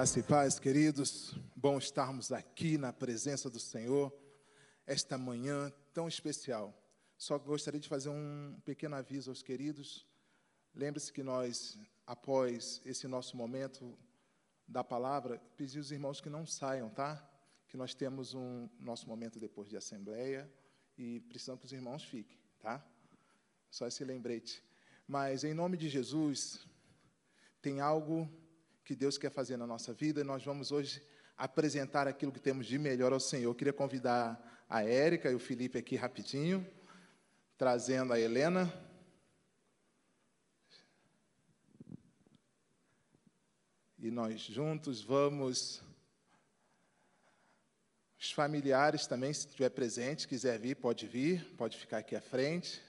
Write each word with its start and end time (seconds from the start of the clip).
Graça 0.00 0.20
e 0.20 0.22
paz, 0.22 0.60
queridos. 0.60 1.34
Bom 1.56 1.76
estarmos 1.76 2.30
aqui 2.30 2.78
na 2.78 2.92
presença 2.92 3.50
do 3.50 3.58
Senhor 3.58 4.16
esta 4.86 5.18
manhã 5.18 5.72
tão 5.92 6.06
especial. 6.06 6.72
Só 7.16 7.36
gostaria 7.36 7.80
de 7.80 7.88
fazer 7.88 8.08
um 8.08 8.60
pequeno 8.64 8.94
aviso 8.94 9.28
aos 9.28 9.42
queridos. 9.42 10.06
Lembre-se 10.72 11.12
que 11.12 11.20
nós, 11.20 11.76
após 12.06 12.80
esse 12.84 13.08
nosso 13.08 13.36
momento 13.36 13.98
da 14.68 14.84
palavra, 14.84 15.42
pedimos 15.56 15.86
aos 15.86 15.90
irmãos 15.90 16.20
que 16.20 16.30
não 16.30 16.46
saiam, 16.46 16.88
tá? 16.90 17.28
Que 17.66 17.76
nós 17.76 17.92
temos 17.92 18.34
um 18.34 18.68
nosso 18.78 19.08
momento 19.08 19.40
depois 19.40 19.68
de 19.68 19.76
assembleia 19.76 20.48
e 20.96 21.18
precisamos 21.22 21.58
que 21.58 21.66
os 21.66 21.72
irmãos 21.72 22.04
fiquem, 22.04 22.38
tá? 22.60 22.86
Só 23.68 23.84
esse 23.84 24.04
lembrete. 24.04 24.62
Mas 25.08 25.42
em 25.42 25.54
nome 25.54 25.76
de 25.76 25.88
Jesus, 25.88 26.64
tem 27.60 27.80
algo 27.80 28.30
que 28.88 28.96
Deus 28.96 29.18
quer 29.18 29.30
fazer 29.30 29.58
na 29.58 29.66
nossa 29.66 29.92
vida 29.92 30.22
e 30.22 30.24
nós 30.24 30.42
vamos 30.42 30.72
hoje 30.72 31.02
apresentar 31.36 32.08
aquilo 32.08 32.32
que 32.32 32.40
temos 32.40 32.66
de 32.66 32.78
melhor 32.78 33.12
ao 33.12 33.20
Senhor. 33.20 33.50
Eu 33.50 33.54
queria 33.54 33.70
convidar 33.70 34.64
a 34.66 34.82
Érica 34.82 35.30
e 35.30 35.34
o 35.34 35.38
Felipe 35.38 35.76
aqui 35.76 35.94
rapidinho, 35.94 36.66
trazendo 37.58 38.14
a 38.14 38.18
Helena. 38.18 38.72
E 43.98 44.10
nós 44.10 44.40
juntos 44.40 45.02
vamos. 45.02 45.82
Os 48.18 48.32
familiares 48.32 49.06
também, 49.06 49.34
se 49.34 49.48
estiver 49.48 49.68
presente, 49.68 50.26
quiser 50.26 50.58
vir, 50.58 50.76
pode 50.76 51.06
vir, 51.06 51.44
pode 51.58 51.76
ficar 51.76 51.98
aqui 51.98 52.16
à 52.16 52.22
frente. 52.22 52.82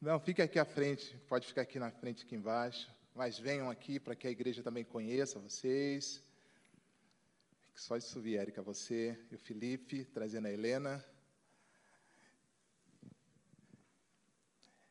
Não, 0.00 0.20
fique 0.20 0.40
aqui 0.40 0.60
à 0.60 0.64
frente, 0.64 1.16
pode 1.28 1.44
ficar 1.44 1.62
aqui 1.62 1.76
na 1.76 1.90
frente, 1.90 2.24
aqui 2.24 2.36
embaixo. 2.36 2.88
Mas 3.16 3.36
venham 3.36 3.68
aqui 3.68 3.98
para 3.98 4.14
que 4.14 4.28
a 4.28 4.30
igreja 4.30 4.62
também 4.62 4.84
conheça 4.84 5.40
vocês. 5.40 6.22
Só 7.74 7.96
isso 7.96 8.20
vir, 8.20 8.36
Érica, 8.36 8.62
você 8.62 9.18
e 9.28 9.34
o 9.34 9.38
Felipe, 9.38 10.04
trazendo 10.04 10.46
a 10.46 10.52
Helena. 10.52 11.04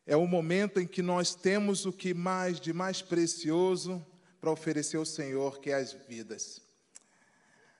É 0.05 0.17
o 0.17 0.27
momento 0.27 0.77
em 0.81 0.86
que 0.86 1.02
nós 1.02 1.33
temos 1.33 1.86
o 1.86 1.94
que 1.94 2.14
mais 2.14 2.59
de 2.59 2.73
mais 2.73 3.02
precioso 3.02 4.05
para 4.42 4.52
oferecer 4.52 4.97
ao 4.97 5.05
Senhor, 5.05 5.61
que 5.61 5.69
é 5.69 5.75
as 5.75 5.94
vidas. 5.94 6.61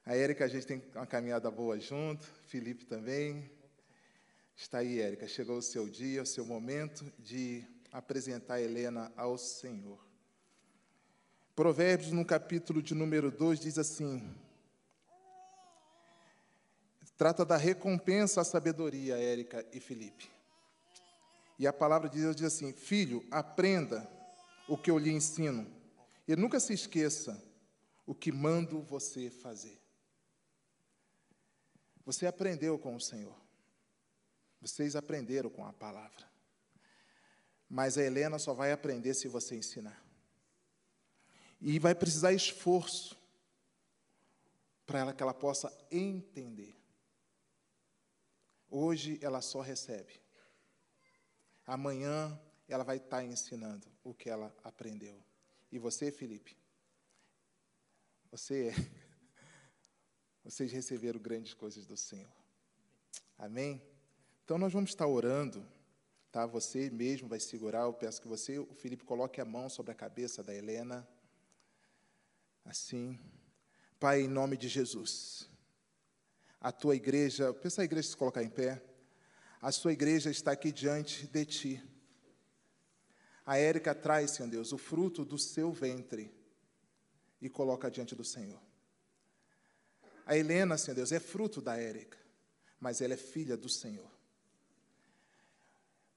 A 0.06 0.16
Érica, 0.16 0.45
a 0.45 0.47
gente 0.47 0.66
tem 0.66 0.81
uma 0.95 1.06
caminhada 1.06 1.52
boa 1.52 1.78
junto, 1.78 2.25
Felipe 2.45 2.86
também. 2.86 3.52
Está 4.59 4.80
aí, 4.80 5.00
Érica, 5.00 5.27
chegou 5.27 5.59
o 5.59 5.61
seu 5.61 5.88
dia, 5.88 6.23
o 6.23 6.25
seu 6.25 6.44
momento 6.44 7.05
de 7.19 7.63
apresentar 7.91 8.59
Helena 8.59 9.13
ao 9.16 9.38
Senhor. 9.38 10.03
Provérbios, 11.55 12.11
no 12.11 12.25
capítulo 12.25 12.81
de 12.81 12.95
número 12.95 13.30
2, 13.30 13.59
diz 13.59 13.78
assim: 13.78 14.35
trata 17.16 17.45
da 17.45 17.55
recompensa 17.55 18.41
à 18.41 18.44
sabedoria, 18.44 19.16
Érica 19.16 19.63
e 19.72 19.80
Felipe. 19.80 20.28
E 21.59 21.67
a 21.67 21.72
palavra 21.72 22.09
de 22.09 22.19
Deus 22.19 22.35
diz 22.35 22.47
assim: 22.47 22.73
Filho, 22.73 23.23
aprenda 23.30 24.09
o 24.67 24.75
que 24.75 24.89
eu 24.89 24.97
lhe 24.97 25.11
ensino, 25.11 25.72
e 26.28 26.35
nunca 26.35 26.59
se 26.59 26.73
esqueça 26.73 27.39
o 28.08 28.16
que 28.16 28.31
mando 28.31 28.81
você 28.81 29.30
fazer. 29.30 29.80
Você 32.03 32.25
aprendeu 32.25 32.80
com 32.80 32.95
o 32.95 33.00
Senhor. 33.00 33.47
Vocês 34.61 34.95
aprenderam 34.95 35.50
com 35.50 35.66
a 35.66 35.73
palavra. 35.73 36.25
Mas 37.69 37.97
a 37.97 38.03
Helena 38.03 38.39
só 38.39 38.53
vai 38.53 38.72
aprender 38.72 39.13
se 39.13 39.27
você 39.27 39.55
ensinar. 39.55 40.02
E 41.59 41.80
vai 41.80 41.94
precisar 41.94 42.33
esforço 42.33 43.17
para 44.85 45.00
ela 45.00 45.13
que 45.13 45.22
ela 45.22 45.33
possa 45.33 45.75
entender. 45.91 46.75
Hoje 48.69 49.19
ela 49.22 49.41
só 49.41 49.62
recebe. 49.62 50.22
Amanhã 51.66 52.39
ela 52.68 52.84
vai 52.84 52.97
estar 52.97 53.24
ensinando 53.24 53.88
o 54.03 54.13
que 54.13 54.29
ela 54.29 54.56
aprendeu. 54.63 55.22
E 55.72 55.78
você, 55.78 56.12
Felipe? 56.12 56.57
Você 58.31 58.69
é. 58.69 58.74
Vocês 60.44 60.72
receberam 60.72 61.19
grandes 61.19 61.53
coisas 61.53 61.85
do 61.85 61.97
Senhor. 61.97 62.31
Amém? 63.38 63.81
Então 64.47 64.58
nós 64.58 64.72
vamos 64.72 64.91
estar 64.91 65.06
orando, 65.06 65.62
tá? 66.31 66.46
Você 66.46 66.90
mesmo 66.90 67.28
vai 67.28 67.38
segurar, 67.38 67.81
eu 67.81 67.91
peço 67.91 68.22
que 68.22 68.30
você, 68.30 68.58
o 68.58 68.74
Felipe, 68.75 69.03
coloque 69.03 69.41
a 69.41 69.46
mão 69.46 69.68
sobre 69.68 69.91
a 69.91 69.94
cabeça 69.94 70.41
da 70.41 70.56
Helena. 70.56 71.06
Assim. 72.63 73.19
Pai, 74.00 74.22
em 74.22 74.28
nome 74.30 74.56
de 74.56 74.69
Jesus. 74.69 75.50
A 76.62 76.72
tua 76.72 76.96
igreja, 76.96 77.53
pensa 77.56 77.81
a 77.81 77.84
igreja 77.84 78.07
se 78.07 78.16
colocar 78.16 78.41
em 78.41 78.50
pé. 78.50 78.81
A 79.62 79.69
sua 79.69 79.91
igreja 79.91 80.31
está 80.31 80.53
aqui 80.53 80.72
diante 80.72 81.28
de 81.28 81.46
ti. 81.46 81.84
A 83.46 83.57
Érica 83.57 83.94
traz, 83.94 84.31
Senhor 84.31 84.50
Deus, 84.50 84.72
o 84.72 84.78
fruto 84.78 85.25
do 85.25 85.38
seu 85.38 85.74
ventre 85.74 86.34
e 87.41 87.50
coloca 87.50 87.91
diante 87.91 88.16
do 88.16 88.24
Senhor. 88.24 88.62
A 90.25 90.38
Helena, 90.38 90.78
Senhor 90.78 90.96
Deus, 90.96 91.12
é 91.12 91.19
fruto 91.19 91.62
da 91.62 91.75
Érica, 91.75 92.18
mas 92.80 93.02
ela 93.02 93.13
é 93.13 93.18
filha 93.18 93.57
do 93.57 93.68
Senhor. 93.68 94.16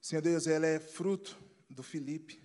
Senhor 0.00 0.22
Deus, 0.22 0.46
ela 0.46 0.66
é 0.66 0.78
fruto 0.78 1.38
do 1.68 1.82
Felipe. 1.82 2.42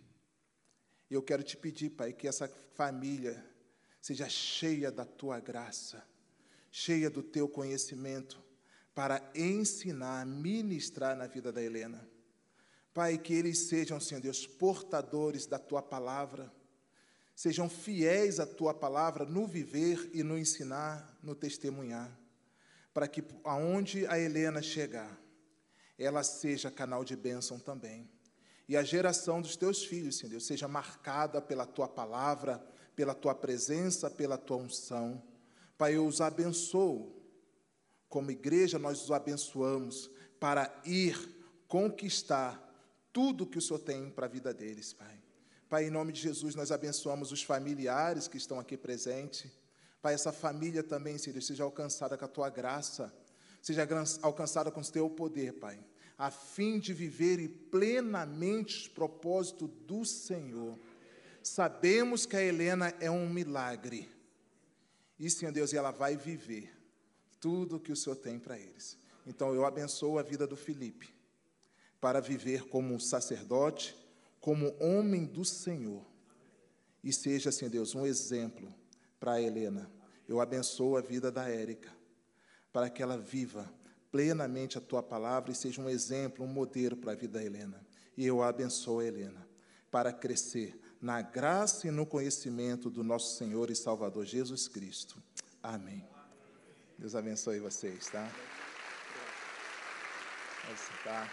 E 1.09 1.13
eu 1.13 1.23
quero 1.23 1.43
te 1.43 1.55
pedir, 1.55 1.91
Pai, 1.91 2.11
que 2.11 2.27
essa 2.27 2.47
família 2.75 3.43
seja 4.01 4.27
cheia 4.27 4.91
da 4.91 5.05
tua 5.05 5.39
graça, 5.39 6.05
cheia 6.69 7.09
do 7.09 7.23
teu 7.23 7.47
conhecimento, 7.47 8.43
para 8.93 9.21
ensinar, 9.33 10.25
ministrar 10.25 11.15
na 11.15 11.27
vida 11.27 11.51
da 11.51 11.61
Helena. 11.61 12.07
Pai, 12.93 13.17
que 13.17 13.33
eles 13.33 13.59
sejam, 13.67 13.99
Senhor 13.99 14.21
Deus, 14.21 14.47
portadores 14.47 15.45
da 15.45 15.59
tua 15.59 15.81
palavra, 15.81 16.53
sejam 17.35 17.69
fiéis 17.69 18.39
à 18.39 18.45
tua 18.45 18.73
palavra 18.73 19.25
no 19.25 19.45
viver 19.45 20.09
e 20.13 20.23
no 20.23 20.37
ensinar, 20.37 21.17
no 21.21 21.35
testemunhar, 21.35 22.17
para 22.93 23.07
que 23.07 23.23
aonde 23.43 24.07
a 24.07 24.17
Helena 24.17 24.61
chegar, 24.61 25.19
ela 25.97 26.23
seja 26.23 26.69
canal 26.69 27.03
de 27.03 27.15
bênção 27.15 27.59
também. 27.59 28.09
E 28.67 28.75
a 28.75 28.83
geração 28.83 29.41
dos 29.41 29.55
teus 29.55 29.83
filhos, 29.83 30.17
Senhor 30.17 30.31
Deus, 30.31 30.45
seja 30.45 30.67
marcada 30.67 31.41
pela 31.41 31.65
tua 31.65 31.87
palavra, 31.87 32.65
pela 32.95 33.13
tua 33.13 33.35
presença, 33.35 34.09
pela 34.09 34.37
tua 34.37 34.57
unção. 34.57 35.21
Pai, 35.77 35.95
eu 35.95 36.05
os 36.05 36.21
abençoo. 36.21 37.13
Como 38.09 38.31
igreja, 38.31 38.79
nós 38.79 39.03
os 39.03 39.11
abençoamos 39.11 40.09
para 40.39 40.73
ir 40.85 41.17
conquistar 41.67 42.61
tudo 43.11 43.45
que 43.45 43.57
o 43.57 43.61
Senhor 43.61 43.79
tem 43.79 44.09
para 44.09 44.25
a 44.25 44.29
vida 44.29 44.53
deles, 44.53 44.93
Pai. 44.93 45.21
Pai, 45.69 45.85
em 45.85 45.89
nome 45.89 46.11
de 46.11 46.21
Jesus, 46.21 46.55
nós 46.55 46.71
abençoamos 46.71 47.31
os 47.31 47.43
familiares 47.43 48.27
que 48.27 48.37
estão 48.37 48.59
aqui 48.59 48.77
presentes. 48.77 49.51
Pai, 50.01 50.13
essa 50.13 50.31
família 50.31 50.83
também, 50.83 51.17
Senhor, 51.17 51.41
seja 51.41 51.63
alcançada 51.63 52.17
com 52.17 52.25
a 52.25 52.27
tua 52.27 52.49
graça 52.49 53.13
seja 53.65 53.87
alcançada 54.21 54.69
com 54.69 54.79
o 54.79 54.85
teu 54.85 55.09
poder, 55.09 55.53
Pai, 55.53 55.83
a 56.19 56.29
fim 56.29 56.77
de 56.77 56.93
viverem 56.93 57.47
plenamente 57.47 58.75
os 58.77 58.87
propósitos 58.87 59.67
do 59.87 60.05
Senhor. 60.05 60.77
Sabemos 61.41 62.27
que 62.27 62.35
a 62.35 62.43
Helena 62.43 62.93
é 62.99 63.09
um 63.09 63.27
milagre. 63.27 64.07
E, 65.17 65.31
Senhor 65.31 65.51
Deus, 65.51 65.73
ela 65.73 65.89
vai 65.89 66.15
viver 66.15 66.71
tudo 67.39 67.77
o 67.77 67.79
que 67.79 67.91
o 67.91 67.95
Senhor 67.95 68.15
tem 68.17 68.37
para 68.37 68.59
eles. 68.59 68.99
Então, 69.25 69.51
eu 69.55 69.65
abençoo 69.65 70.19
a 70.19 70.21
vida 70.21 70.45
do 70.45 70.55
Felipe, 70.55 71.09
para 71.99 72.19
viver 72.19 72.67
como 72.67 72.99
sacerdote, 72.99 73.97
como 74.39 74.75
homem 74.79 75.25
do 75.25 75.43
Senhor. 75.43 76.05
E 77.03 77.11
seja, 77.11 77.51
Senhor 77.51 77.71
Deus, 77.71 77.95
um 77.95 78.05
exemplo 78.05 78.71
para 79.19 79.33
a 79.33 79.41
Helena. 79.41 79.89
Eu 80.27 80.39
abençoo 80.39 80.97
a 80.97 81.01
vida 81.01 81.31
da 81.31 81.49
Érica 81.49 82.04
para 82.75 82.89
que 82.89 83.01
ela 83.01 83.17
viva 83.17 83.73
plenamente 84.11 84.77
a 84.77 84.81
tua 84.81 85.01
palavra 85.01 85.49
e 85.49 85.55
seja 85.55 85.81
um 85.81 85.87
exemplo, 85.89 86.43
um 86.43 86.47
modelo 86.47 86.97
para 86.97 87.13
a 87.13 87.15
vida 87.15 87.39
da 87.39 87.45
Helena. 87.45 87.81
E 88.17 88.25
eu 88.25 88.43
abençoo 88.43 88.99
a 88.99 89.05
Helena 89.05 89.47
para 89.89 90.11
crescer 90.11 90.77
na 90.99 91.21
graça 91.21 91.87
e 91.87 91.91
no 91.91 92.05
conhecimento 92.05 92.89
do 92.89 93.01
nosso 93.01 93.37
Senhor 93.37 93.71
e 93.71 93.75
Salvador 93.77 94.25
Jesus 94.25 94.67
Cristo. 94.67 95.23
Amém. 95.63 96.05
Deus 96.99 97.15
abençoe 97.15 97.61
vocês, 97.61 98.07
tá? 98.07 98.29
tá? 101.01 101.31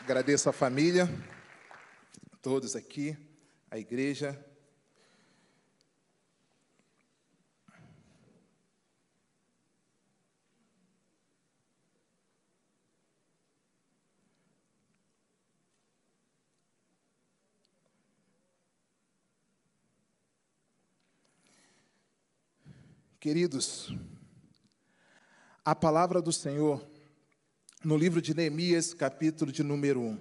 Agradeço 0.00 0.48
a 0.48 0.52
família, 0.52 1.08
todos 2.42 2.74
aqui, 2.74 3.16
a 3.70 3.78
igreja. 3.78 4.44
Queridos, 23.22 23.94
a 25.64 25.76
palavra 25.76 26.20
do 26.20 26.32
Senhor 26.32 26.84
no 27.84 27.96
livro 27.96 28.20
de 28.20 28.34
Neemias, 28.34 28.92
capítulo 28.92 29.52
de 29.52 29.62
número 29.62 30.00
1. 30.00 30.20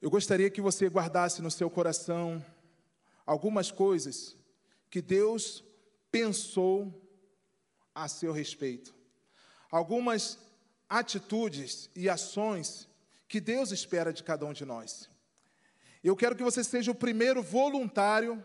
Eu 0.00 0.08
gostaria 0.08 0.48
que 0.48 0.60
você 0.60 0.88
guardasse 0.88 1.42
no 1.42 1.50
seu 1.50 1.68
coração 1.68 2.46
algumas 3.26 3.72
coisas 3.72 4.36
que 4.88 5.02
Deus 5.02 5.64
pensou 6.12 6.94
a 7.92 8.06
seu 8.06 8.32
respeito. 8.32 8.94
Algumas 9.72 10.38
atitudes 10.88 11.90
e 11.96 12.08
ações 12.08 12.88
que 13.26 13.40
Deus 13.40 13.72
espera 13.72 14.12
de 14.12 14.22
cada 14.22 14.46
um 14.46 14.52
de 14.52 14.64
nós. 14.64 15.10
Eu 16.04 16.14
quero 16.14 16.36
que 16.36 16.44
você 16.44 16.62
seja 16.62 16.92
o 16.92 16.94
primeiro 16.94 17.42
voluntário 17.42 18.40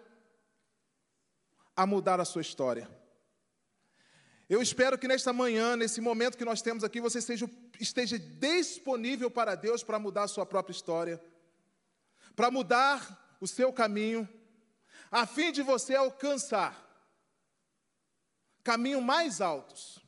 a 1.80 1.86
mudar 1.86 2.20
a 2.20 2.26
sua 2.26 2.42
história. 2.42 2.90
Eu 4.50 4.62
espero 4.62 4.98
que 4.98 5.08
nesta 5.08 5.32
manhã, 5.32 5.78
nesse 5.78 6.02
momento 6.02 6.38
que 6.38 6.44
nós 6.44 6.62
temos 6.62 6.84
aqui, 6.84 7.00
você 7.00 7.22
seja, 7.22 7.50
esteja 7.80 8.20
disponível 8.20 9.32
para 9.32 9.56
Deus 9.56 9.82
para 9.82 9.98
mudar 9.98 10.24
a 10.24 10.28
sua 10.28 10.46
própria 10.46 10.74
história, 10.74 11.24
para 12.36 12.52
mudar 12.52 13.38
o 13.40 13.48
seu 13.48 13.72
caminho, 13.72 14.28
a 15.10 15.26
fim 15.26 15.54
de 15.54 15.62
você 15.62 15.96
alcançar 15.96 16.76
caminhos 18.62 19.02
mais 19.02 19.40
altos. 19.40 20.04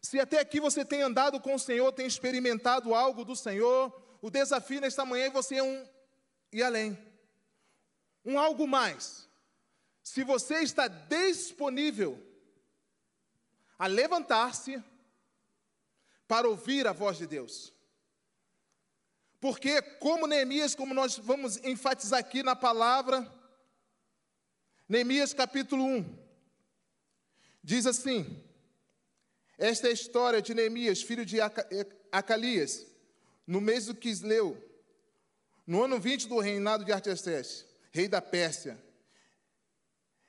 Se 0.00 0.20
até 0.20 0.38
aqui 0.38 0.60
você 0.60 0.84
tem 0.84 1.02
andado 1.02 1.40
com 1.40 1.56
o 1.56 1.58
Senhor, 1.58 1.90
tem 1.90 2.06
experimentado 2.06 2.94
algo 2.94 3.24
do 3.24 3.34
Senhor, 3.34 4.16
o 4.22 4.30
desafio 4.30 4.80
nesta 4.80 5.04
manhã 5.04 5.24
é 5.24 5.30
você 5.30 5.60
um 5.60 5.84
ir 6.52 6.62
além, 6.62 6.96
um 8.24 8.38
algo 8.38 8.68
mais. 8.68 9.31
Se 10.02 10.24
você 10.24 10.56
está 10.60 10.88
disponível 10.88 12.20
a 13.78 13.86
levantar-se 13.86 14.82
para 16.26 16.48
ouvir 16.48 16.86
a 16.86 16.92
voz 16.92 17.18
de 17.18 17.26
Deus. 17.26 17.72
Porque, 19.40 19.82
como 19.82 20.26
Neemias, 20.26 20.74
como 20.74 20.94
nós 20.94 21.18
vamos 21.18 21.56
enfatizar 21.64 22.20
aqui 22.20 22.42
na 22.42 22.54
palavra, 22.54 23.28
Neemias 24.88 25.34
capítulo 25.34 25.84
1, 25.84 26.18
diz 27.62 27.86
assim: 27.86 28.42
Esta 29.58 29.88
é 29.88 29.90
a 29.90 29.94
história 29.94 30.40
de 30.40 30.54
Neemias, 30.54 31.02
filho 31.02 31.26
de 31.26 31.38
Acalias, 32.12 32.86
no 33.46 33.60
mês 33.60 33.86
do 33.86 33.94
Quisleu, 33.94 34.56
no 35.66 35.82
ano 35.82 35.98
20 35.98 36.28
do 36.28 36.38
reinado 36.38 36.84
de 36.84 36.92
Artaxerxes, 36.92 37.66
rei 37.90 38.06
da 38.06 38.22
Pérsia. 38.22 38.80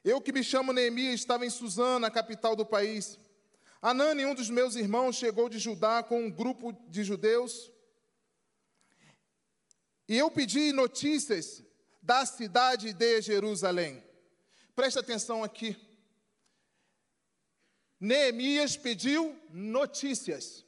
Eu 0.04 0.20
que 0.20 0.34
me 0.34 0.44
chamo 0.44 0.74
Neemias, 0.74 1.22
estava 1.22 1.46
em 1.46 1.50
Suzana, 1.50 2.08
a 2.08 2.12
capital 2.12 2.56
do 2.56 2.66
país. 2.66 3.18
Anani, 3.82 4.26
um 4.26 4.36
dos 4.36 4.50
meus 4.50 4.76
irmãos, 4.76 5.16
chegou 5.16 5.48
de 5.48 5.58
Judá 5.58 6.04
com 6.04 6.26
um 6.26 6.32
grupo 6.32 6.74
de 6.90 7.04
judeus. 7.04 7.72
E 10.08 10.18
eu 10.18 10.30
pedi 10.30 10.74
notícias 10.74 11.64
da 12.02 12.26
cidade 12.26 12.92
de 12.92 13.22
Jerusalém. 13.22 14.04
Preste 14.76 15.00
atenção 15.00 15.42
aqui. 15.42 15.78
Neemias 17.98 18.76
pediu 18.76 19.40
notícias. 19.50 20.66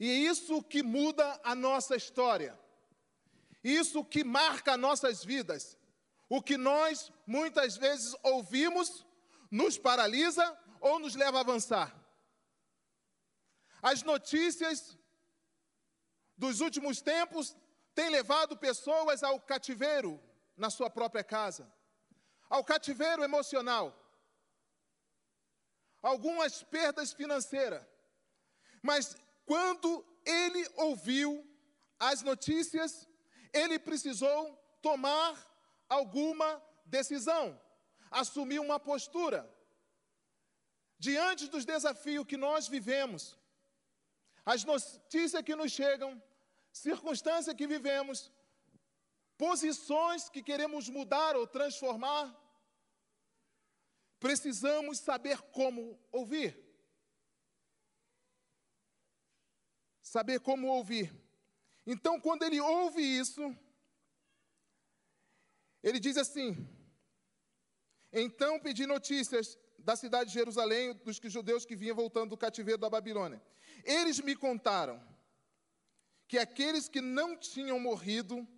E 0.00 0.26
isso 0.26 0.60
que 0.64 0.82
muda 0.82 1.40
a 1.44 1.54
nossa 1.54 1.94
história. 1.94 2.58
Isso 3.62 4.04
que 4.04 4.24
marca 4.24 4.76
nossas 4.76 5.24
vidas. 5.24 5.78
O 6.28 6.42
que 6.42 6.56
nós 6.56 7.12
muitas 7.26 7.76
vezes 7.76 8.14
ouvimos 8.22 9.06
nos 9.50 9.78
paralisa 9.78 10.58
ou 10.80 10.98
nos 10.98 11.14
leva 11.14 11.38
a 11.38 11.40
avançar. 11.40 11.94
As 13.82 14.02
notícias 14.02 14.98
dos 16.36 16.60
últimos 16.60 17.00
tempos 17.00 17.56
têm 17.94 18.10
levado 18.10 18.56
pessoas 18.56 19.22
ao 19.22 19.40
cativeiro 19.40 20.20
na 20.56 20.70
sua 20.70 20.90
própria 20.90 21.22
casa, 21.22 21.72
ao 22.48 22.64
cativeiro 22.64 23.22
emocional, 23.22 23.94
algumas 26.02 26.62
perdas 26.62 27.12
financeiras. 27.12 27.84
Mas 28.82 29.16
quando 29.46 30.04
ele 30.24 30.68
ouviu 30.76 31.46
as 31.98 32.22
notícias, 32.22 33.08
ele 33.52 33.78
precisou 33.78 34.56
tomar 34.82 35.53
alguma 35.94 36.62
decisão, 36.84 37.44
assumir 38.10 38.60
uma 38.60 38.78
postura. 38.78 39.40
Diante 40.98 41.48
dos 41.48 41.64
desafios 41.64 42.26
que 42.26 42.36
nós 42.36 42.68
vivemos, 42.68 43.22
as 44.44 44.64
notícias 44.64 45.42
que 45.42 45.56
nos 45.60 45.72
chegam, 45.72 46.10
circunstâncias 46.72 47.56
que 47.56 47.66
vivemos, 47.66 48.30
posições 49.36 50.28
que 50.28 50.42
queremos 50.42 50.88
mudar 50.88 51.36
ou 51.36 51.46
transformar, 51.46 52.24
precisamos 54.18 54.98
saber 54.98 55.38
como 55.58 55.98
ouvir. 56.10 56.50
Saber 60.02 60.38
como 60.40 60.68
ouvir. 60.68 61.12
Então, 61.86 62.20
quando 62.20 62.42
ele 62.44 62.60
ouve 62.60 63.02
isso, 63.02 63.42
ele 65.84 66.00
diz 66.00 66.16
assim: 66.16 66.66
Então 68.10 68.58
pedi 68.58 68.86
notícias 68.86 69.58
da 69.78 69.94
cidade 69.94 70.30
de 70.30 70.34
Jerusalém, 70.34 70.94
dos 71.04 71.20
judeus 71.24 71.66
que 71.66 71.76
vinham 71.76 71.94
voltando 71.94 72.30
do 72.30 72.38
cativeiro 72.38 72.80
da 72.80 72.88
Babilônia. 72.88 73.40
Eles 73.84 74.18
me 74.18 74.34
contaram 74.34 74.98
que 76.26 76.38
aqueles 76.38 76.88
que 76.88 77.02
não 77.02 77.36
tinham 77.36 77.78
morrido 77.78 78.48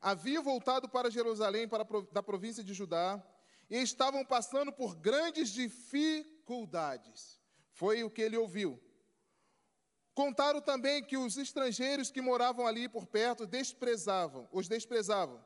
haviam 0.00 0.42
voltado 0.42 0.88
para 0.88 1.10
Jerusalém, 1.10 1.68
para, 1.68 1.84
da 2.10 2.22
província 2.22 2.64
de 2.64 2.72
Judá, 2.72 3.22
e 3.68 3.76
estavam 3.76 4.24
passando 4.24 4.72
por 4.72 4.96
grandes 4.96 5.50
dificuldades. 5.50 7.38
Foi 7.72 8.02
o 8.02 8.10
que 8.10 8.22
ele 8.22 8.38
ouviu. 8.38 8.82
Contaram 10.14 10.62
também 10.62 11.04
que 11.04 11.18
os 11.18 11.36
estrangeiros 11.36 12.10
que 12.10 12.22
moravam 12.22 12.66
ali 12.66 12.88
por 12.88 13.06
perto 13.06 13.46
desprezavam, 13.46 14.48
os 14.50 14.66
desprezavam 14.66 15.44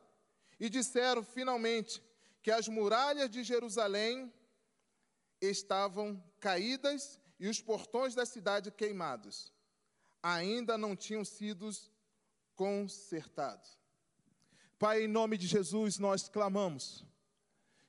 e 0.65 0.71
disseram 0.71 1.23
finalmente 1.23 2.03
que 2.43 2.51
as 2.51 2.69
muralhas 2.69 3.29
de 3.29 3.45
Jerusalém 3.45 4.33
estavam 5.39 6.19
caídas 6.41 7.21
e 7.39 7.49
os 7.49 7.61
portões 7.61 8.15
da 8.15 8.25
cidade 8.25 8.71
queimados. 8.71 9.53
Ainda 10.23 10.79
não 10.79 10.97
tinham 10.97 11.23
sido 11.23 11.69
consertados. 12.55 13.79
Pai, 14.79 15.03
em 15.03 15.09
nome 15.09 15.37
de 15.37 15.47
Jesus, 15.47 15.99
nós 15.99 16.31
clamamos 16.31 17.05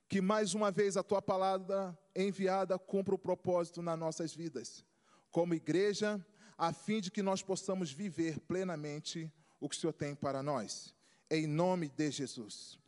que 0.09 0.19
mais 0.19 0.53
uma 0.53 0.69
vez 0.69 0.97
a 0.97 1.03
tua 1.03 1.21
palavra 1.21 1.97
enviada 2.13 2.77
cumpra 2.77 3.15
o 3.15 3.17
propósito 3.17 3.81
nas 3.81 3.97
nossas 3.97 4.35
vidas, 4.35 4.83
como 5.31 5.53
igreja, 5.53 6.23
a 6.57 6.73
fim 6.73 6.99
de 6.99 7.09
que 7.09 7.23
nós 7.23 7.41
possamos 7.41 7.89
viver 7.89 8.37
plenamente 8.41 9.31
o 9.61 9.69
que 9.69 9.77
o 9.77 9.79
Senhor 9.79 9.93
tem 9.93 10.13
para 10.13 10.43
nós 10.43 10.94
em 11.29 11.47
nome 11.47 11.89
de 11.89 12.11
Jesus. 12.11 12.79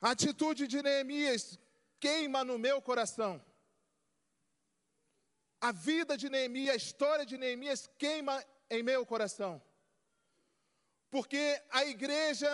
A 0.00 0.10
atitude 0.10 0.66
de 0.66 0.82
Neemias 0.82 1.58
queima 1.98 2.42
no 2.44 2.58
meu 2.58 2.80
coração. 2.80 3.44
A 5.60 5.72
vida 5.72 6.16
de 6.16 6.30
Neemias, 6.30 6.72
a 6.72 6.76
história 6.76 7.26
de 7.26 7.36
Neemias 7.36 7.88
queima 7.98 8.42
em 8.70 8.82
meu 8.82 9.04
coração. 9.04 9.62
Porque 11.10 11.60
a 11.70 11.84
igreja, 11.84 12.50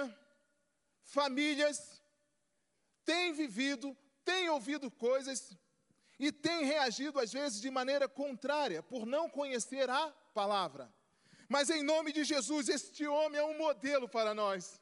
famílias, 1.02 2.02
têm 3.04 3.32
vivido, 3.32 3.96
têm 4.24 4.48
ouvido 4.48 4.90
coisas 4.90 5.56
e 6.18 6.32
têm 6.32 6.64
reagido 6.64 7.20
às 7.20 7.32
vezes 7.32 7.60
de 7.60 7.70
maneira 7.70 8.08
contrária, 8.08 8.82
por 8.82 9.06
não 9.06 9.28
conhecer 9.28 9.88
a 9.88 10.08
palavra. 10.34 10.92
Mas 11.48 11.70
em 11.70 11.82
nome 11.82 12.12
de 12.12 12.24
Jesus, 12.24 12.68
este 12.68 13.06
homem 13.06 13.40
é 13.40 13.44
um 13.44 13.56
modelo 13.56 14.08
para 14.08 14.34
nós. 14.34 14.80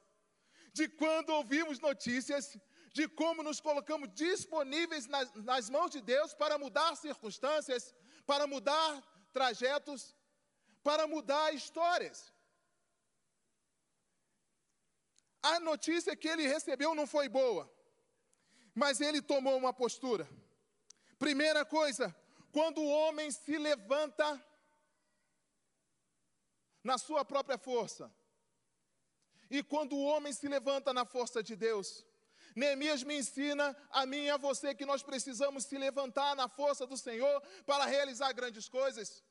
De 0.72 0.88
quando 0.88 1.30
ouvimos 1.30 1.78
notícias, 1.78 2.56
de 2.92 3.08
como 3.08 3.42
nos 3.42 3.60
colocamos 3.60 4.08
disponíveis 4.14 5.06
nas, 5.06 5.32
nas 5.34 5.68
mãos 5.68 5.90
de 5.90 6.00
Deus 6.00 6.32
para 6.32 6.56
mudar 6.56 6.96
circunstâncias, 6.96 7.94
para 8.24 8.46
mudar 8.46 9.02
trajetos, 9.32 10.14
para 10.82 11.06
mudar 11.06 11.54
histórias. 11.54 12.32
A 15.42 15.60
notícia 15.60 16.16
que 16.16 16.28
ele 16.28 16.46
recebeu 16.46 16.94
não 16.94 17.06
foi 17.06 17.28
boa, 17.28 17.70
mas 18.74 19.00
ele 19.00 19.20
tomou 19.20 19.56
uma 19.58 19.72
postura. 19.72 20.26
Primeira 21.18 21.64
coisa, 21.64 22.14
quando 22.52 22.80
o 22.80 22.88
homem 22.88 23.30
se 23.30 23.58
levanta 23.58 24.26
na 26.84 26.98
sua 26.98 27.24
própria 27.24 27.58
força. 27.58 28.14
E 29.50 29.62
quando 29.62 29.96
o 29.96 30.04
homem 30.04 30.32
se 30.32 30.46
levanta 30.46 30.92
na 30.92 31.04
força 31.04 31.42
de 31.42 31.56
Deus, 31.56 32.06
Neemias 32.54 33.02
me 33.02 33.16
ensina 33.16 33.76
a 33.90 34.06
mim 34.06 34.24
e 34.24 34.30
a 34.30 34.36
você 34.36 34.74
que 34.74 34.86
nós 34.86 35.02
precisamos 35.02 35.64
se 35.64 35.76
levantar 35.76 36.36
na 36.36 36.48
força 36.48 36.86
do 36.86 36.96
Senhor 36.96 37.42
para 37.66 37.84
realizar 37.86 38.32
grandes 38.32 38.68
coisas. 38.68 39.24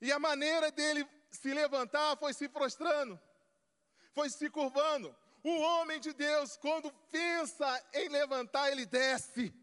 E 0.00 0.12
a 0.12 0.18
maneira 0.18 0.70
dele 0.70 1.08
se 1.30 1.54
levantar 1.54 2.16
foi 2.18 2.34
se 2.34 2.48
prostrando, 2.48 3.18
foi 4.12 4.28
se 4.28 4.50
curvando. 4.50 5.16
O 5.42 5.60
homem 5.60 6.00
de 6.00 6.12
Deus, 6.12 6.56
quando 6.56 6.92
pensa 7.10 7.68
em 7.94 8.08
levantar, 8.08 8.70
ele 8.70 8.84
desce, 8.84 9.54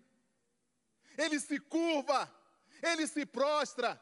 ele 1.18 1.40
se 1.40 1.60
curva, 1.60 2.34
ele 2.82 3.06
se 3.06 3.26
prostra. 3.26 4.02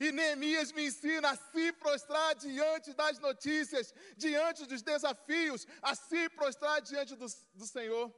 E 0.00 0.10
Neemias 0.10 0.72
me 0.72 0.86
ensina 0.86 1.30
a 1.30 1.36
se 1.36 1.72
prostrar 1.72 2.34
diante 2.34 2.94
das 2.94 3.18
notícias, 3.18 3.92
diante 4.16 4.64
dos 4.64 4.80
desafios, 4.80 5.66
a 5.82 5.94
se 5.94 6.28
prostrar 6.30 6.80
diante 6.80 7.14
do, 7.14 7.26
do 7.54 7.66
Senhor. 7.66 8.10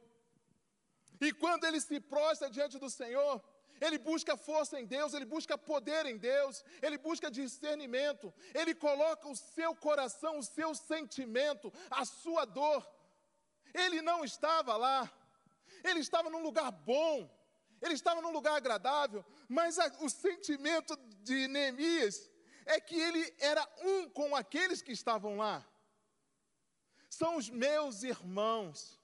E 1.19 1.33
quando 1.33 1.65
ele 1.65 1.81
se 1.81 1.99
prostra 1.99 2.49
diante 2.49 2.79
do 2.79 2.89
Senhor, 2.89 3.43
ele 3.81 3.97
busca 3.97 4.37
força 4.37 4.79
em 4.79 4.85
Deus, 4.85 5.13
ele 5.13 5.25
busca 5.25 5.57
poder 5.57 6.05
em 6.05 6.17
Deus, 6.17 6.63
ele 6.81 6.97
busca 6.97 7.29
discernimento, 7.29 8.33
ele 8.53 8.73
coloca 8.73 9.27
o 9.27 9.35
seu 9.35 9.75
coração, 9.75 10.39
o 10.39 10.43
seu 10.43 10.73
sentimento, 10.73 11.71
a 11.91 12.05
sua 12.05 12.45
dor. 12.45 12.87
Ele 13.73 14.01
não 14.01 14.23
estava 14.23 14.77
lá, 14.77 15.11
ele 15.83 15.99
estava 15.99 16.29
num 16.29 16.43
lugar 16.43 16.71
bom, 16.71 17.29
ele 17.83 17.95
estava 17.95 18.21
num 18.21 18.31
lugar 18.31 18.55
agradável, 18.55 19.25
mas 19.47 19.77
a, 19.77 19.87
o 19.99 20.09
sentimento 20.09 20.95
de 21.21 21.49
Neemias 21.49 22.31
é 22.65 22.79
que 22.79 22.95
ele 22.95 23.35
era 23.39 23.63
um 23.81 24.09
com 24.09 24.33
aqueles 24.35 24.81
que 24.81 24.93
estavam 24.93 25.35
lá. 25.37 25.67
São 27.09 27.35
os 27.35 27.49
meus 27.49 28.01
irmãos 28.03 28.97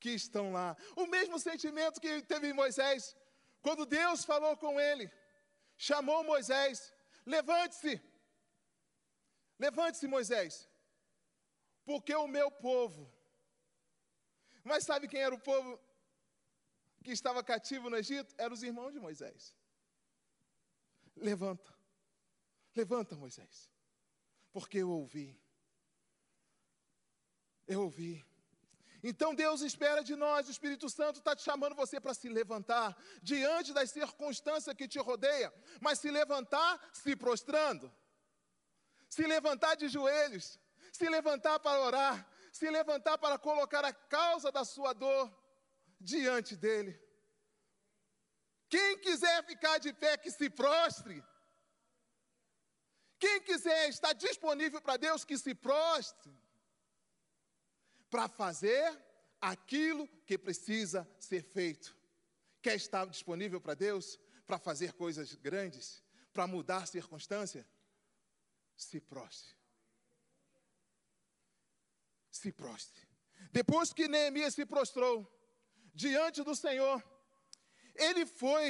que 0.00 0.10
estão 0.10 0.52
lá. 0.52 0.74
O 0.96 1.06
mesmo 1.06 1.38
sentimento 1.38 2.00
que 2.00 2.22
teve 2.22 2.54
Moisés, 2.54 3.14
quando 3.60 3.84
Deus 3.84 4.24
falou 4.24 4.56
com 4.56 4.80
ele, 4.80 5.12
chamou 5.76 6.24
Moisés: 6.24 6.94
levante-se, 7.26 8.00
levante-se, 9.58 10.06
Moisés, 10.08 10.66
porque 11.84 12.14
o 12.14 12.26
meu 12.26 12.50
povo. 12.50 13.12
Mas 14.64 14.84
sabe 14.84 15.08
quem 15.08 15.20
era 15.20 15.34
o 15.34 15.38
povo 15.38 15.78
que 17.02 17.12
estava 17.12 17.42
cativo 17.42 17.88
no 17.88 17.96
Egito 17.96 18.34
eram 18.36 18.54
os 18.54 18.62
irmãos 18.62 18.92
de 18.92 19.00
Moisés. 19.00 19.54
Levanta, 21.16 21.74
levanta, 22.74 23.16
Moisés, 23.16 23.70
porque 24.52 24.78
eu 24.78 24.90
ouvi. 24.90 25.38
Eu 27.66 27.82
ouvi. 27.82 28.24
Então 29.02 29.34
Deus 29.34 29.62
espera 29.62 30.02
de 30.02 30.14
nós, 30.14 30.46
o 30.46 30.50
Espírito 30.50 30.88
Santo 30.90 31.18
está 31.18 31.34
te 31.34 31.42
chamando 31.42 31.74
você 31.74 31.98
para 32.00 32.12
se 32.12 32.28
levantar 32.28 32.96
diante 33.22 33.72
das 33.72 33.90
circunstâncias 33.90 34.76
que 34.76 34.86
te 34.86 34.98
rodeia, 34.98 35.52
mas 35.80 35.98
se 35.98 36.10
levantar 36.10 36.78
se 36.92 37.16
prostrando, 37.16 37.90
se 39.08 39.26
levantar 39.26 39.74
de 39.74 39.88
joelhos, 39.88 40.58
se 40.92 41.08
levantar 41.08 41.58
para 41.60 41.80
orar, 41.80 42.30
se 42.52 42.68
levantar 42.68 43.16
para 43.16 43.38
colocar 43.38 43.84
a 43.84 43.92
causa 43.92 44.52
da 44.52 44.64
sua 44.64 44.92
dor 44.92 45.39
diante 46.00 46.56
dele. 46.56 46.98
Quem 48.68 48.98
quiser 48.98 49.44
ficar 49.44 49.78
de 49.78 49.92
pé, 49.92 50.16
que 50.16 50.30
se 50.30 50.48
prostre. 50.48 51.22
Quem 53.18 53.40
quiser 53.42 53.88
estar 53.88 54.12
disponível 54.14 54.80
para 54.80 54.96
Deus, 54.96 55.24
que 55.24 55.36
se 55.36 55.54
prostre. 55.54 56.32
Para 58.08 58.28
fazer 58.28 58.98
aquilo 59.40 60.08
que 60.24 60.38
precisa 60.38 61.08
ser 61.18 61.42
feito. 61.42 61.96
Quer 62.62 62.76
estar 62.76 63.06
disponível 63.06 63.60
para 63.60 63.74
Deus? 63.74 64.18
Para 64.46 64.58
fazer 64.58 64.92
coisas 64.94 65.34
grandes? 65.34 66.02
Para 66.32 66.46
mudar 66.46 66.86
circunstância? 66.86 67.66
Se 68.76 69.00
prostre. 69.00 69.54
Se 72.30 72.52
prostre. 72.52 73.06
Depois 73.52 73.92
que 73.92 74.08
Neemias 74.08 74.54
se 74.54 74.64
prostrou, 74.64 75.28
diante 76.02 76.42
do 76.48 76.54
Senhor. 76.64 76.98
Ele 78.06 78.24
foi 78.40 78.66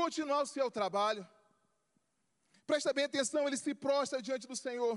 continuar 0.00 0.42
o 0.42 0.50
seu 0.54 0.70
trabalho. 0.78 1.24
Presta 2.66 2.92
bem 2.92 3.04
atenção, 3.06 3.46
ele 3.46 3.56
se 3.56 3.74
prostra 3.74 4.22
diante 4.22 4.46
do 4.46 4.56
Senhor 4.64 4.94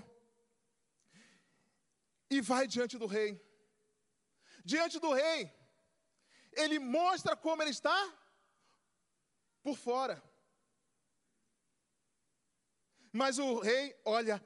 e 2.29 2.39
vai 2.51 2.65
diante 2.75 2.97
do 3.03 3.07
rei. 3.07 3.31
Diante 4.63 4.99
do 5.05 5.11
rei, 5.13 5.39
ele 6.63 6.77
mostra 6.79 7.35
como 7.35 7.61
ele 7.61 7.71
está 7.71 7.97
por 9.63 9.75
fora. 9.87 10.21
Mas 13.11 13.37
o 13.39 13.59
rei 13.59 13.85
olha 14.05 14.37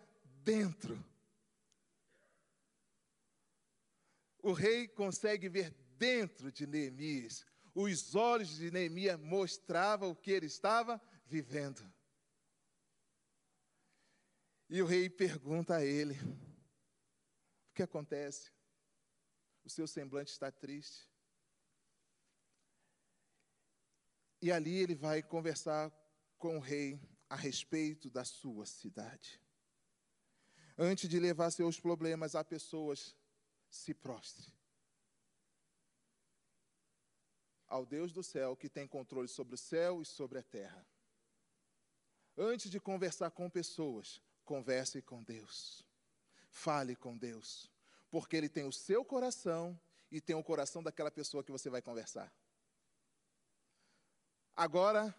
dentro. 0.51 0.93
O 4.41 4.53
rei 4.53 4.87
consegue 4.87 5.49
ver 5.49 5.69
dentro 5.97 6.51
de 6.51 6.65
Neemias. 6.65 7.45
Os 7.73 8.15
olhos 8.15 8.55
de 8.57 8.71
Neemias 8.71 9.19
mostravam 9.19 10.11
o 10.11 10.15
que 10.15 10.31
ele 10.31 10.47
estava 10.47 11.01
vivendo. 11.25 11.81
E 14.69 14.81
o 14.81 14.85
rei 14.85 15.09
pergunta 15.09 15.75
a 15.75 15.85
ele: 15.85 16.15
O 17.69 17.73
que 17.73 17.83
acontece? 17.83 18.51
O 19.63 19.69
seu 19.69 19.87
semblante 19.87 20.31
está 20.31 20.51
triste. 20.51 21.09
E 24.41 24.51
ali 24.51 24.77
ele 24.77 24.95
vai 24.95 25.21
conversar 25.21 25.91
com 26.37 26.57
o 26.57 26.61
rei 26.61 26.99
a 27.29 27.35
respeito 27.35 28.09
da 28.09 28.23
sua 28.23 28.65
cidade. 28.65 29.41
Antes 30.77 31.09
de 31.09 31.19
levar 31.19 31.49
seus 31.51 31.79
problemas 31.79 32.35
a 32.35 32.43
pessoas, 32.43 33.15
se 33.69 33.93
prostre. 33.93 34.56
Ao 37.67 37.85
Deus 37.85 38.11
do 38.11 38.23
céu 38.23 38.55
que 38.55 38.69
tem 38.69 38.87
controle 38.87 39.27
sobre 39.27 39.55
o 39.55 39.57
céu 39.57 40.01
e 40.01 40.05
sobre 40.05 40.39
a 40.39 40.43
terra. 40.43 40.85
Antes 42.37 42.71
de 42.71 42.79
conversar 42.79 43.31
com 43.31 43.49
pessoas, 43.49 44.21
converse 44.45 45.01
com 45.01 45.23
Deus. 45.23 45.83
Fale 46.49 46.95
com 46.95 47.17
Deus, 47.17 47.69
porque 48.09 48.35
Ele 48.35 48.49
tem 48.49 48.63
o 48.63 48.71
seu 48.71 49.03
coração 49.03 49.79
e 50.09 50.21
tem 50.21 50.35
o 50.35 50.43
coração 50.43 50.81
daquela 50.81 51.11
pessoa 51.11 51.43
que 51.43 51.51
você 51.51 51.69
vai 51.69 51.81
conversar. 51.81 52.33
Agora, 54.55 55.13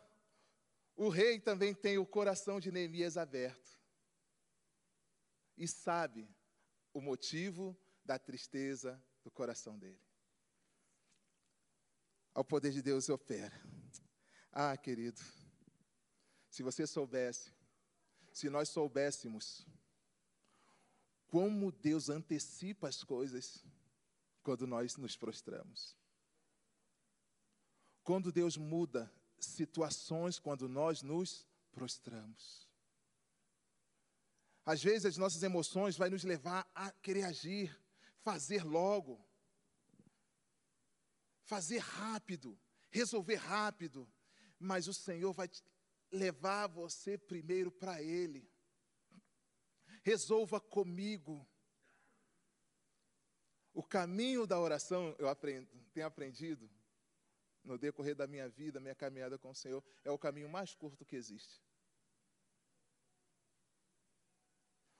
o 0.96 1.08
rei 1.08 1.38
também 1.38 1.74
tem 1.74 1.98
o 1.98 2.06
coração 2.06 2.58
de 2.58 2.72
Neemias 2.72 3.16
aberto 3.16 3.78
e 5.56 5.68
sabe 5.68 6.28
o 6.92 7.00
motivo 7.00 7.76
da 8.04 8.18
tristeza 8.18 9.00
do 9.22 9.30
coração 9.30 9.78
dele 9.78 10.07
ao 12.38 12.44
poder 12.44 12.70
de 12.70 12.80
Deus 12.80 13.08
opera. 13.08 13.52
Ah, 14.52 14.76
querido, 14.76 15.20
se 16.48 16.62
você 16.62 16.86
soubesse, 16.86 17.52
se 18.32 18.48
nós 18.48 18.68
soubéssemos 18.68 19.66
como 21.26 21.72
Deus 21.72 22.08
antecipa 22.08 22.86
as 22.88 23.02
coisas 23.02 23.64
quando 24.40 24.68
nós 24.68 24.96
nos 24.96 25.16
prostramos. 25.16 25.96
Quando 28.04 28.30
Deus 28.30 28.56
muda 28.56 29.12
situações 29.40 30.38
quando 30.38 30.68
nós 30.68 31.02
nos 31.02 31.44
prostramos. 31.72 32.68
Às 34.64 34.80
vezes 34.80 35.06
as 35.06 35.16
nossas 35.16 35.42
emoções 35.42 35.96
vai 35.96 36.08
nos 36.08 36.22
levar 36.22 36.70
a 36.72 36.92
querer 36.92 37.24
agir, 37.24 37.76
fazer 38.22 38.62
logo 38.62 39.27
fazer 41.48 41.78
rápido, 41.78 42.60
resolver 42.90 43.36
rápido, 43.36 44.06
mas 44.58 44.86
o 44.86 44.92
Senhor 44.92 45.32
vai 45.32 45.48
levar 46.12 46.66
você 46.66 47.16
primeiro 47.16 47.72
para 47.72 48.02
Ele. 48.02 48.46
Resolva 50.02 50.60
comigo. 50.60 51.48
O 53.72 53.82
caminho 53.82 54.46
da 54.46 54.60
oração, 54.60 55.16
eu 55.18 55.28
aprendo, 55.28 55.66
tenho 55.94 56.06
aprendido 56.06 56.70
no 57.64 57.78
decorrer 57.78 58.14
da 58.14 58.26
minha 58.26 58.48
vida, 58.48 58.78
minha 58.78 58.94
caminhada 58.94 59.38
com 59.38 59.50
o 59.50 59.54
Senhor, 59.54 59.82
é 60.04 60.10
o 60.10 60.18
caminho 60.18 60.50
mais 60.50 60.74
curto 60.74 61.04
que 61.04 61.16
existe. 61.16 61.62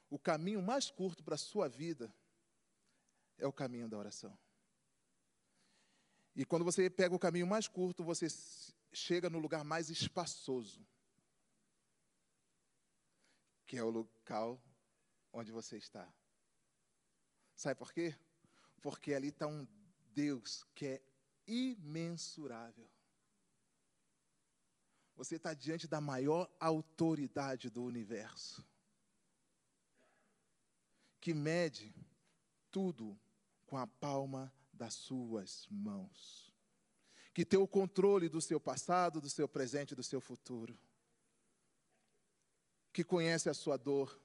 O 0.09 0.19
caminho 0.19 0.63
mais 0.63 0.91
curto 0.91 1.23
para 1.23 1.35
a 1.35 1.39
sua 1.39 1.69
vida 1.69 2.15
é 3.37 3.47
o 3.47 3.53
caminho 3.53 3.89
da 3.89 3.99
oração. 3.99 4.39
E 6.35 6.45
quando 6.45 6.65
você 6.65 6.89
pega 6.89 7.15
o 7.15 7.19
caminho 7.19 7.47
mais 7.47 7.67
curto, 7.67 8.05
você 8.05 8.29
chega 8.93 9.29
no 9.29 9.39
lugar 9.39 9.65
mais 9.65 9.91
espaçoso, 9.91 10.87
que 13.67 13.77
é 13.77 13.83
o 13.83 13.91
local 13.91 14.61
onde 15.33 15.53
você 15.53 15.77
está. 15.77 16.09
Sabe 17.55 17.79
por 17.79 17.93
quê? 17.93 18.17
Porque 18.81 19.13
ali 19.13 19.29
está 19.29 19.47
um 19.47 19.67
Deus 20.15 20.65
que 20.75 20.87
é 20.87 21.03
imensurável. 21.47 22.89
Você 25.17 25.37
está 25.37 25.53
diante 25.53 25.89
da 25.89 26.01
maior 26.01 26.49
autoridade 26.61 27.69
do 27.69 27.83
universo, 27.83 28.65
que 31.21 31.35
mede 31.35 31.93
tudo 32.71 33.19
com 33.67 33.77
a 33.77 33.87
palma 33.87 34.53
das 34.79 34.95
suas 34.95 35.67
mãos, 35.71 36.55
que 37.35 37.45
tem 37.45 37.59
o 37.59 37.67
controle 37.67 38.29
do 38.29 38.41
seu 38.41 38.61
passado, 38.61 39.21
do 39.21 39.29
seu 39.29 39.49
presente 39.49 39.93
e 39.93 39.97
do 39.97 40.03
seu 40.03 40.21
futuro, 40.21 40.79
que 42.93 43.03
conhece 43.05 43.51
a 43.51 43.55
sua 43.55 43.77
dor, 43.77 44.19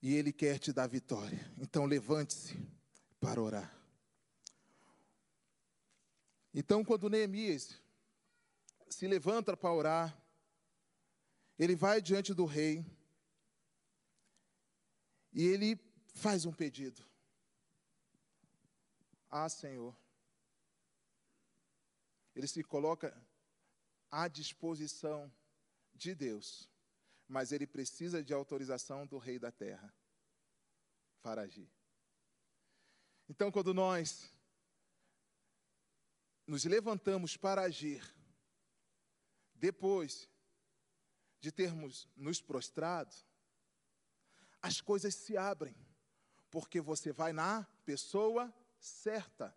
e 0.00 0.14
Ele 0.14 0.32
quer 0.32 0.58
te 0.58 0.72
dar 0.72 0.86
vitória. 0.86 1.52
Então 1.58 1.84
levante-se 1.86 2.56
para 3.18 3.42
orar. 3.42 3.76
Então, 6.54 6.84
quando 6.84 7.10
Neemias 7.10 7.80
se 8.88 9.06
levanta 9.06 9.56
para 9.56 9.72
orar, 9.72 10.22
ele 11.58 11.74
vai 11.74 12.00
diante 12.00 12.32
do 12.32 12.44
rei 12.44 12.84
e 15.32 15.44
ele 15.44 15.76
faz 16.18 16.44
um 16.44 16.52
pedido. 16.52 17.02
Ah, 19.30 19.48
Senhor. 19.48 19.96
Ele 22.34 22.46
se 22.46 22.62
coloca 22.62 23.16
à 24.10 24.28
disposição 24.28 25.32
de 25.94 26.14
Deus 26.14 26.68
mas 27.28 27.52
ele 27.52 27.66
precisa 27.66 28.24
de 28.24 28.32
autorização 28.32 29.06
do 29.06 29.18
rei 29.18 29.38
da 29.38 29.52
terra 29.52 29.94
para 31.22 31.42
agir. 31.42 31.70
Então, 33.28 33.52
quando 33.52 33.74
nós 33.74 34.32
nos 36.46 36.64
levantamos 36.64 37.36
para 37.36 37.62
agir, 37.62 38.02
depois 39.54 40.26
de 41.38 41.52
termos 41.52 42.08
nos 42.16 42.40
prostrado, 42.40 43.14
as 44.62 44.80
coisas 44.80 45.14
se 45.14 45.36
abrem, 45.36 45.76
porque 46.50 46.80
você 46.80 47.12
vai 47.12 47.32
na 47.32 47.66
pessoa 47.84 48.52
certa. 48.78 49.54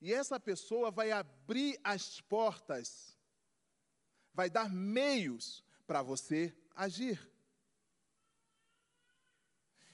E 0.00 0.12
essa 0.12 0.38
pessoa 0.38 0.90
vai 0.90 1.10
abrir 1.10 1.78
as 1.82 2.20
portas, 2.20 3.16
vai 4.32 4.50
dar 4.50 4.70
meios 4.70 5.64
para 5.86 6.02
você 6.02 6.54
agir. 6.74 7.18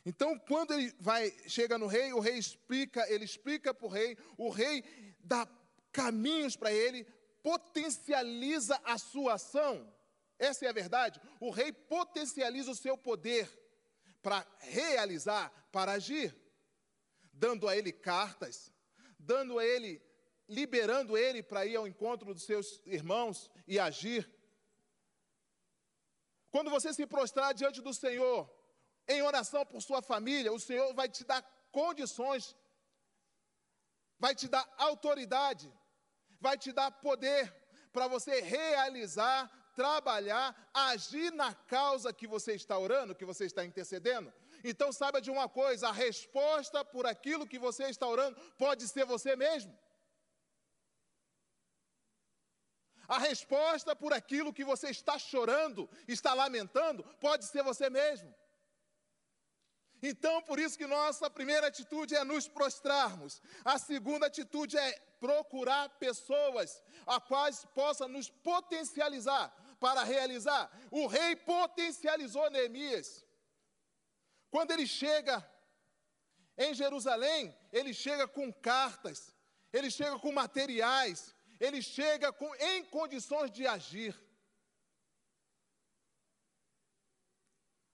Então, 0.04 0.36
quando 0.36 0.74
ele 0.74 0.92
vai, 0.98 1.30
chega 1.48 1.78
no 1.78 1.86
rei, 1.86 2.12
o 2.12 2.18
rei 2.18 2.36
explica, 2.36 3.08
ele 3.08 3.24
explica 3.24 3.72
para 3.72 3.86
o 3.86 3.90
rei, 3.90 4.18
o 4.36 4.50
rei 4.50 4.84
dá 5.20 5.46
caminhos 5.92 6.56
para 6.56 6.72
ele, 6.72 7.04
potencializa 7.40 8.80
a 8.84 8.98
sua 8.98 9.34
ação. 9.34 9.92
Essa 10.38 10.66
é 10.66 10.68
a 10.68 10.72
verdade. 10.72 11.20
O 11.38 11.50
rei 11.50 11.72
potencializa 11.72 12.72
o 12.72 12.76
seu 12.76 12.98
poder 12.98 13.61
para 14.22 14.46
realizar, 14.60 15.50
para 15.72 15.92
agir, 15.92 16.34
dando 17.32 17.68
a 17.68 17.76
ele 17.76 17.92
cartas, 17.92 18.72
dando 19.18 19.58
a 19.58 19.64
ele, 19.64 20.00
liberando 20.48 21.16
ele 21.16 21.42
para 21.42 21.66
ir 21.66 21.76
ao 21.76 21.88
encontro 21.88 22.32
dos 22.32 22.44
seus 22.44 22.80
irmãos 22.86 23.50
e 23.66 23.78
agir. 23.78 24.30
Quando 26.50 26.70
você 26.70 26.92
se 26.92 27.06
prostrar 27.06 27.54
diante 27.54 27.80
do 27.80 27.92
Senhor, 27.92 28.48
em 29.08 29.22
oração 29.22 29.64
por 29.66 29.80
sua 29.82 30.02
família, 30.02 30.52
o 30.52 30.60
Senhor 30.60 30.94
vai 30.94 31.08
te 31.08 31.24
dar 31.24 31.42
condições, 31.70 32.56
vai 34.18 34.34
te 34.34 34.46
dar 34.46 34.66
autoridade, 34.76 35.72
vai 36.40 36.56
te 36.56 36.70
dar 36.72 36.90
poder 36.90 37.52
para 37.92 38.06
você 38.06 38.40
realizar, 38.40 39.50
trabalhar, 39.74 40.54
agir 40.72 41.32
na 41.32 41.54
causa 41.54 42.12
que 42.12 42.26
você 42.26 42.54
está 42.54 42.78
orando, 42.78 43.14
que 43.14 43.24
você 43.24 43.44
está 43.46 43.64
intercedendo. 43.64 44.32
Então 44.64 44.92
saiba 44.92 45.20
de 45.20 45.30
uma 45.30 45.48
coisa: 45.48 45.88
a 45.88 45.92
resposta 45.92 46.84
por 46.84 47.06
aquilo 47.06 47.46
que 47.46 47.58
você 47.58 47.84
está 47.84 48.06
orando 48.06 48.36
pode 48.58 48.86
ser 48.88 49.04
você 49.04 49.34
mesmo. 49.36 49.76
A 53.08 53.18
resposta 53.18 53.94
por 53.94 54.12
aquilo 54.12 54.52
que 54.52 54.64
você 54.64 54.88
está 54.88 55.18
chorando, 55.18 55.88
está 56.08 56.32
lamentando, 56.32 57.02
pode 57.20 57.44
ser 57.44 57.62
você 57.62 57.90
mesmo. 57.90 58.32
Então, 60.02 60.42
por 60.42 60.58
isso 60.58 60.76
que 60.76 60.86
nossa 60.86 61.30
primeira 61.30 61.68
atitude 61.68 62.16
é 62.16 62.24
nos 62.24 62.48
prostrarmos. 62.48 63.40
A 63.64 63.78
segunda 63.78 64.26
atitude 64.26 64.76
é 64.76 64.92
procurar 65.20 65.88
pessoas 65.90 66.82
a 67.06 67.20
quais 67.20 67.64
possa 67.66 68.08
nos 68.08 68.28
potencializar 68.28 69.54
para 69.78 70.02
realizar. 70.02 70.70
O 70.90 71.06
rei 71.06 71.36
potencializou 71.36 72.50
Neemias. 72.50 73.24
Quando 74.50 74.72
ele 74.72 74.86
chega 74.86 75.48
em 76.58 76.74
Jerusalém, 76.74 77.56
ele 77.72 77.94
chega 77.94 78.26
com 78.26 78.52
cartas, 78.52 79.32
ele 79.72 79.90
chega 79.90 80.18
com 80.18 80.32
materiais, 80.32 81.34
ele 81.60 81.80
chega 81.80 82.32
com, 82.32 82.52
em 82.56 82.84
condições 82.84 83.52
de 83.52 83.66
agir. 83.66 84.20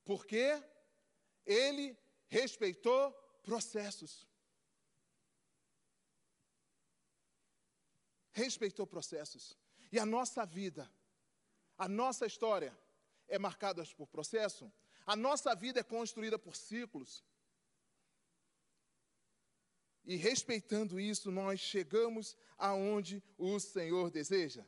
Porque 0.04 0.58
ele 1.48 1.98
respeitou 2.28 3.10
processos. 3.42 4.28
Respeitou 8.30 8.86
processos. 8.86 9.58
E 9.90 9.98
a 9.98 10.04
nossa 10.04 10.44
vida, 10.44 10.88
a 11.76 11.88
nossa 11.88 12.26
história 12.26 12.78
é 13.26 13.38
marcada 13.38 13.82
por 13.96 14.06
processo. 14.06 14.70
A 15.06 15.16
nossa 15.16 15.54
vida 15.54 15.80
é 15.80 15.82
construída 15.82 16.38
por 16.38 16.54
ciclos. 16.54 17.24
E 20.04 20.16
respeitando 20.16 21.00
isso, 21.00 21.30
nós 21.30 21.58
chegamos 21.58 22.36
aonde 22.58 23.22
o 23.38 23.58
Senhor 23.58 24.10
deseja. 24.10 24.64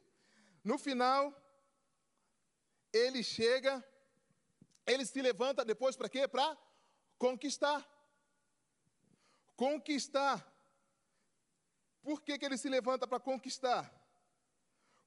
No 0.64 0.78
final, 0.78 1.34
ele 2.92 3.22
chega, 3.22 3.84
ele 4.86 5.04
se 5.04 5.20
levanta 5.20 5.64
depois 5.64 5.96
para 5.96 6.08
quê? 6.08 6.26
Para 6.26 6.56
conquistar. 7.20 7.86
Conquistar. 9.54 10.38
Por 12.02 12.22
que, 12.22 12.38
que 12.38 12.46
ele 12.46 12.56
se 12.56 12.70
levanta 12.70 13.06
para 13.06 13.20
conquistar? 13.20 13.84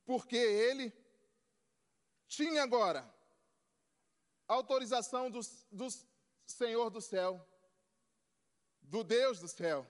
Porque 0.05 0.35
ele 0.35 0.93
tinha 2.27 2.61
agora 2.61 3.11
autorização 4.47 5.31
do, 5.31 5.39
do 5.71 5.87
Senhor 6.45 6.91
do 6.91 7.01
céu, 7.01 7.43
do 8.83 9.03
Deus 9.03 9.39
do 9.39 9.47
céu. 9.47 9.89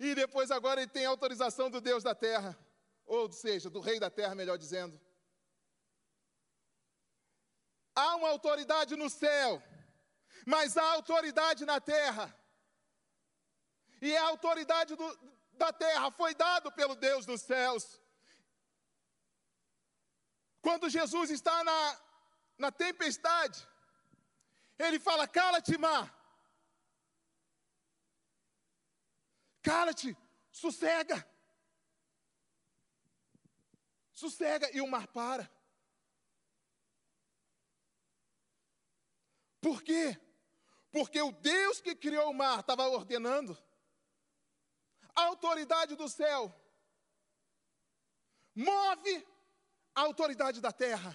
E 0.00 0.16
depois 0.16 0.50
agora 0.50 0.82
ele 0.82 0.90
tem 0.90 1.06
autorização 1.06 1.70
do 1.70 1.80
Deus 1.80 2.02
da 2.02 2.14
terra, 2.14 2.58
ou 3.06 3.30
seja, 3.30 3.70
do 3.70 3.78
rei 3.78 4.00
da 4.00 4.10
terra, 4.10 4.34
melhor 4.34 4.58
dizendo. 4.58 5.00
Há 7.94 8.16
uma 8.16 8.30
autoridade 8.30 8.96
no 8.96 9.08
céu, 9.08 9.62
mas 10.46 10.76
há 10.76 10.92
autoridade 10.92 11.64
na 11.66 11.80
terra. 11.80 12.32
E 14.00 14.16
a 14.16 14.28
autoridade 14.28 14.94
do, 14.94 15.18
da 15.54 15.72
terra 15.72 16.08
foi 16.12 16.36
dado 16.36 16.70
pelo 16.70 16.94
Deus 16.94 17.26
dos 17.26 17.40
céus. 17.42 18.00
Quando 20.62 20.88
Jesus 20.88 21.30
está 21.30 21.64
na, 21.64 22.00
na 22.56 22.70
tempestade, 22.70 23.66
ele 24.78 25.00
fala: 25.00 25.26
Cala-te, 25.26 25.76
mar. 25.76 26.14
Cala-te, 29.62 30.16
sossega. 30.52 31.28
Sossega 34.12 34.70
e 34.76 34.80
o 34.80 34.86
mar 34.86 35.08
para. 35.08 35.50
Por 39.60 39.82
quê? 39.82 40.16
Porque 40.96 41.20
o 41.20 41.30
Deus 41.30 41.78
que 41.78 41.94
criou 41.94 42.30
o 42.30 42.34
mar 42.34 42.60
estava 42.60 42.88
ordenando. 42.88 43.54
A 45.14 45.24
autoridade 45.24 45.94
do 45.94 46.08
céu 46.08 46.58
move 48.54 49.26
a 49.94 50.00
autoridade 50.00 50.58
da 50.58 50.72
terra, 50.72 51.12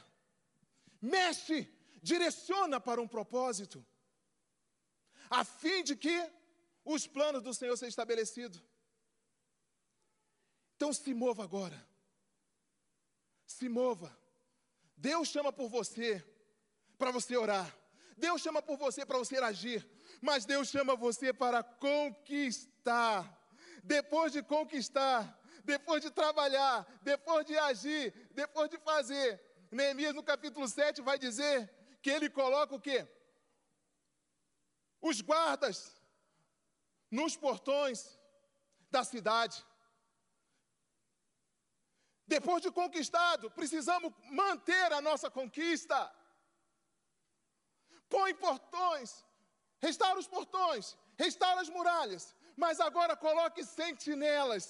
mexe, 1.01 1.67
direciona 1.99 2.79
para 2.79 3.01
um 3.01 3.07
propósito, 3.07 3.83
a 5.27 5.43
fim 5.43 5.83
de 5.83 5.95
que 5.95 6.31
os 6.85 7.07
planos 7.07 7.41
do 7.41 7.51
Senhor 7.51 7.75
sejam 7.75 7.89
estabelecidos. 7.89 8.63
Então 10.75 10.93
se 10.93 11.11
mova 11.11 11.43
agora. 11.43 11.87
Se 13.47 13.67
mova. 13.67 14.15
Deus 14.95 15.29
chama 15.29 15.51
por 15.51 15.69
você 15.69 16.23
para 16.99 17.09
você 17.09 17.35
orar. 17.35 17.80
Deus 18.17 18.41
chama 18.41 18.61
por 18.61 18.77
você 18.77 19.05
para 19.05 19.17
você 19.17 19.37
agir, 19.37 19.87
mas 20.21 20.45
Deus 20.45 20.69
chama 20.69 20.95
você 20.95 21.33
para 21.33 21.63
conquistar. 21.63 23.39
Depois 23.83 24.31
de 24.31 24.43
conquistar, 24.43 25.39
depois 25.63 26.01
de 26.01 26.11
trabalhar, 26.11 26.85
depois 27.01 27.45
de 27.45 27.57
agir, 27.57 28.13
depois 28.33 28.69
de 28.69 28.77
fazer, 28.77 29.41
Neemias 29.71 30.13
no 30.13 30.23
capítulo 30.23 30.67
7 30.67 31.01
vai 31.01 31.17
dizer 31.17 31.69
que 32.01 32.09
ele 32.09 32.29
coloca 32.29 32.75
o 32.75 32.79
quê? 32.79 33.07
Os 35.01 35.21
guardas 35.21 36.01
nos 37.09 37.35
portões 37.35 38.19
da 38.89 39.03
cidade. 39.03 39.65
Depois 42.27 42.61
de 42.61 42.71
conquistado, 42.71 43.51
precisamos 43.51 44.13
manter 44.29 44.93
a 44.93 45.01
nossa 45.01 45.29
conquista. 45.29 45.97
Põe 48.15 48.33
portões, 48.45 49.09
restaura 49.87 50.19
os 50.19 50.27
portões, 50.35 50.97
restaura 51.17 51.61
as 51.61 51.69
muralhas, 51.69 52.23
mas 52.63 52.79
agora 52.87 53.15
coloque 53.15 53.63
sentinelas, 53.63 54.65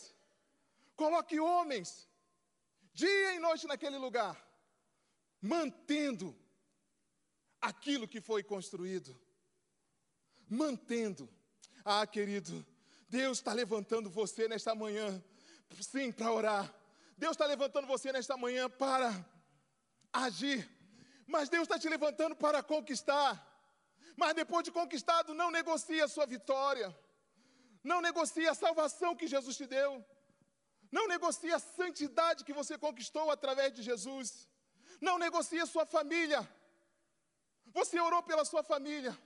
coloque 0.95 1.39
homens, 1.39 2.07
dia 2.93 3.33
e 3.35 3.39
noite 3.39 3.65
naquele 3.65 3.97
lugar, 3.97 4.35
mantendo 5.41 6.27
aquilo 7.59 8.07
que 8.07 8.21
foi 8.21 8.43
construído. 8.43 9.19
Mantendo. 10.47 11.29
Ah, 11.83 12.05
querido, 12.05 12.65
Deus 13.09 13.39
está 13.39 13.53
levantando 13.53 14.09
você 14.09 14.47
nesta 14.47 14.75
manhã, 14.75 15.23
sim, 15.79 16.11
para 16.11 16.31
orar. 16.31 16.75
Deus 17.17 17.31
está 17.31 17.45
levantando 17.45 17.87
você 17.87 18.11
nesta 18.11 18.37
manhã 18.37 18.69
para 18.69 19.25
agir. 20.11 20.69
Mas 21.33 21.49
Deus 21.49 21.63
está 21.63 21.77
te 21.79 21.89
levantando 21.95 22.35
para 22.35 22.61
conquistar. 22.61 23.31
Mas 24.21 24.33
depois 24.33 24.63
de 24.65 24.71
conquistado, 24.71 25.33
não 25.33 25.49
negocie 25.49 26.01
a 26.01 26.07
sua 26.07 26.25
vitória. 26.25 26.87
Não 27.91 27.99
negocie 28.01 28.47
a 28.47 28.53
salvação 28.53 29.15
que 29.15 29.27
Jesus 29.33 29.55
te 29.55 29.65
deu. 29.65 29.91
Não 30.91 31.07
negocie 31.07 31.53
a 31.53 31.59
santidade 31.59 32.43
que 32.43 32.57
você 32.59 32.77
conquistou 32.77 33.31
através 33.31 33.73
de 33.73 33.81
Jesus. 33.81 34.47
Não 34.99 35.17
negocie 35.17 35.61
a 35.61 35.65
sua 35.65 35.85
família. 35.85 36.41
Você 37.77 37.97
orou 37.99 38.21
pela 38.21 38.43
sua 38.43 38.61
família. 38.61 39.17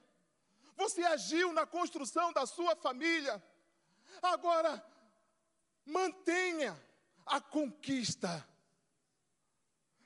Você 0.78 1.02
agiu 1.04 1.52
na 1.54 1.66
construção 1.66 2.32
da 2.32 2.46
sua 2.46 2.76
família. 2.76 3.44
Agora, 4.22 4.72
mantenha 5.86 6.80
a 7.26 7.42
conquista. 7.42 8.48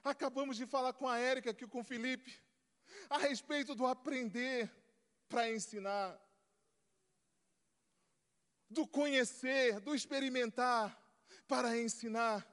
Acabamos 0.04 0.58
de 0.58 0.66
falar 0.66 0.94
com 0.94 1.08
a 1.08 1.18
Érica 1.18 1.52
aqui 1.52 1.68
com 1.68 1.82
o 1.82 1.84
Felipe 1.84 2.34
a 3.10 3.18
respeito 3.18 3.76
do 3.76 3.86
aprender 3.86 4.72
para 5.28 5.52
ensinar, 5.52 6.20
do 8.70 8.88
conhecer, 8.88 9.80
do 9.80 9.94
experimentar 9.94 10.98
para 11.50 11.76
ensinar, 11.76 12.48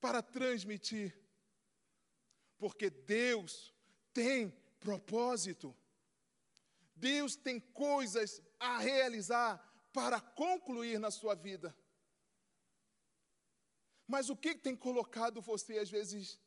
para 0.00 0.22
transmitir. 0.22 1.14
Porque 2.56 2.88
Deus 2.88 3.72
tem 4.14 4.50
propósito. 4.80 5.76
Deus 6.96 7.36
tem 7.36 7.60
coisas 7.60 8.42
a 8.58 8.78
realizar 8.78 9.62
para 9.92 10.20
concluir 10.20 10.98
na 10.98 11.10
sua 11.10 11.34
vida. 11.34 11.76
Mas 14.08 14.30
o 14.30 14.36
que 14.36 14.54
tem 14.54 14.74
colocado 14.74 15.42
você, 15.42 15.78
às 15.78 15.90
vezes, 15.90 16.40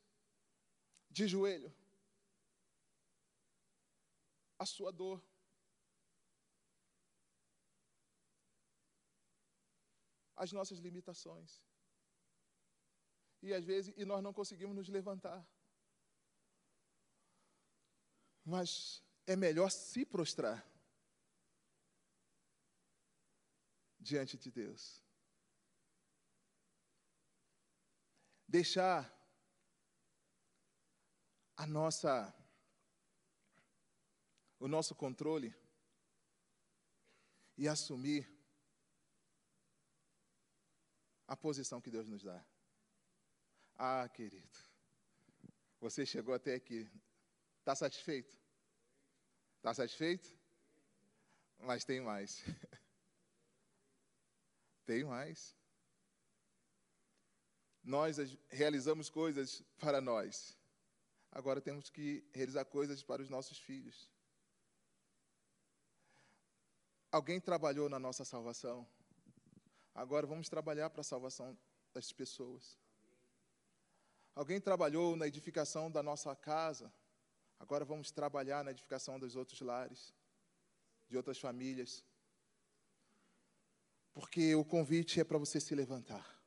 de 1.08 1.28
joelho? 1.28 1.72
A 4.58 4.66
sua 4.66 4.90
dor. 4.90 5.22
As 10.34 10.50
nossas 10.50 10.80
limitações. 10.80 11.62
E 13.40 13.54
às 13.54 13.64
vezes, 13.64 13.94
e 13.96 14.04
nós 14.04 14.22
não 14.22 14.32
conseguimos 14.32 14.74
nos 14.74 14.88
levantar. 14.88 15.46
Mas 18.44 19.02
é 19.24 19.36
melhor 19.36 19.70
se 19.70 20.04
prostrar 20.04 20.66
diante 24.00 24.36
de 24.36 24.50
Deus. 24.50 25.01
Deixar 28.52 29.10
a 31.56 31.66
nossa 31.66 32.34
o 34.58 34.68
nosso 34.68 34.94
controle 34.94 35.56
e 37.56 37.66
assumir 37.66 38.30
a 41.26 41.34
posição 41.34 41.80
que 41.80 41.90
Deus 41.90 42.06
nos 42.06 42.22
dá. 42.22 42.44
Ah, 43.74 44.06
querido, 44.10 44.58
você 45.80 46.04
chegou 46.04 46.34
até 46.34 46.54
aqui. 46.54 46.86
Está 47.60 47.74
satisfeito? 47.74 48.38
Está 49.56 49.72
satisfeito? 49.72 50.28
Mas 51.58 51.86
tem 51.86 52.02
mais. 52.02 52.44
tem 54.84 55.04
mais. 55.04 55.61
Nós 57.82 58.18
realizamos 58.48 59.10
coisas 59.10 59.62
para 59.78 60.00
nós. 60.00 60.56
Agora 61.30 61.60
temos 61.60 61.90
que 61.90 62.24
realizar 62.32 62.64
coisas 62.64 63.02
para 63.02 63.22
os 63.22 63.28
nossos 63.28 63.58
filhos. 63.58 64.10
Alguém 67.10 67.40
trabalhou 67.40 67.88
na 67.88 67.98
nossa 67.98 68.24
salvação. 68.24 68.86
Agora 69.94 70.26
vamos 70.26 70.48
trabalhar 70.48 70.88
para 70.90 71.00
a 71.00 71.04
salvação 71.04 71.58
das 71.92 72.12
pessoas. 72.12 72.78
Alguém 74.34 74.60
trabalhou 74.60 75.14
na 75.16 75.26
edificação 75.26 75.90
da 75.90 76.02
nossa 76.02 76.34
casa. 76.34 76.92
Agora 77.58 77.84
vamos 77.84 78.10
trabalhar 78.10 78.64
na 78.64 78.70
edificação 78.70 79.18
dos 79.18 79.36
outros 79.36 79.60
lares, 79.60 80.14
de 81.08 81.16
outras 81.16 81.38
famílias. 81.38 82.04
Porque 84.14 84.54
o 84.54 84.64
convite 84.64 85.20
é 85.20 85.24
para 85.24 85.38
você 85.38 85.60
se 85.60 85.74
levantar. 85.74 86.41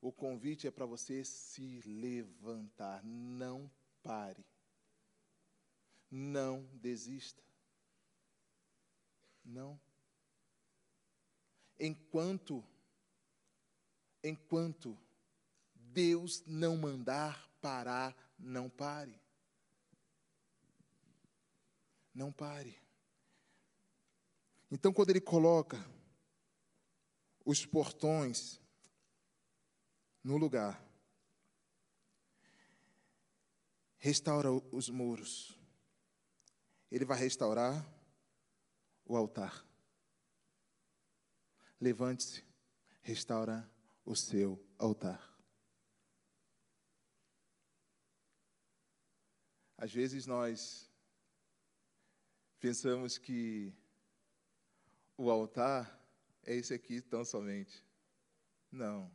O 0.00 0.10
convite 0.10 0.66
é 0.66 0.70
para 0.70 0.86
você 0.86 1.24
se 1.24 1.80
levantar. 1.82 3.04
Não 3.04 3.70
pare. 4.02 4.44
Não 6.10 6.64
desista. 6.74 7.42
Não. 9.44 9.78
Enquanto, 11.78 12.64
enquanto 14.22 14.98
Deus 15.74 16.42
não 16.46 16.76
mandar 16.76 17.50
parar, 17.60 18.16
não 18.38 18.68
pare. 18.70 19.20
Não 22.14 22.32
pare. 22.32 22.78
Então, 24.70 24.92
quando 24.92 25.10
ele 25.10 25.20
coloca 25.20 25.84
os 27.44 27.66
portões 27.66 28.59
no 30.22 30.36
lugar, 30.36 30.84
restaura 33.98 34.50
os 34.50 34.88
muros, 34.88 35.58
ele 36.90 37.04
vai 37.04 37.18
restaurar 37.18 37.86
o 39.04 39.16
altar. 39.16 39.66
Levante-se, 41.80 42.44
restaura 43.02 43.70
o 44.04 44.14
seu 44.14 44.62
altar. 44.78 45.30
Às 49.76 49.92
vezes 49.92 50.26
nós 50.26 50.90
pensamos 52.58 53.16
que 53.16 53.72
o 55.16 55.30
altar 55.30 55.98
é 56.42 56.54
esse 56.54 56.74
aqui 56.74 57.00
tão 57.00 57.24
somente. 57.24 57.82
Não. 58.70 59.10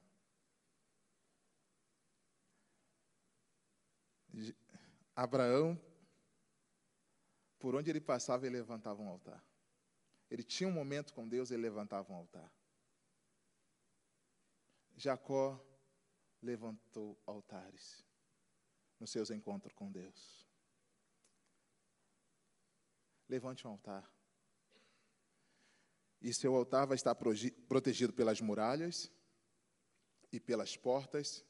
Abraão, 5.16 5.80
por 7.58 7.76
onde 7.76 7.90
ele 7.90 8.02
passava, 8.02 8.46
ele 8.46 8.58
levantava 8.58 9.02
um 9.02 9.10
altar. 9.10 9.44
Ele 10.30 10.44
tinha 10.44 10.68
um 10.68 10.74
momento 10.74 11.14
com 11.14 11.28
Deus, 11.28 11.52
ele 11.52 11.62
levantava 11.62 12.12
um 12.12 12.16
altar. 12.16 12.52
Jacó 14.96 15.60
levantou 16.42 17.20
altares 17.26 18.06
nos 19.00 19.12
seus 19.12 19.30
encontros 19.30 19.74
com 19.74 19.92
Deus 19.92 20.46
levante 23.28 23.68
um 23.68 23.72
altar. 23.72 24.10
E 26.22 26.34
seu 26.34 26.56
altar 26.56 26.88
vai 26.88 26.96
estar 26.96 27.16
protegido 27.16 28.14
pelas 28.14 28.42
muralhas 28.42 29.12
e 30.32 30.40
pelas 30.40 30.76
portas, 30.76 31.46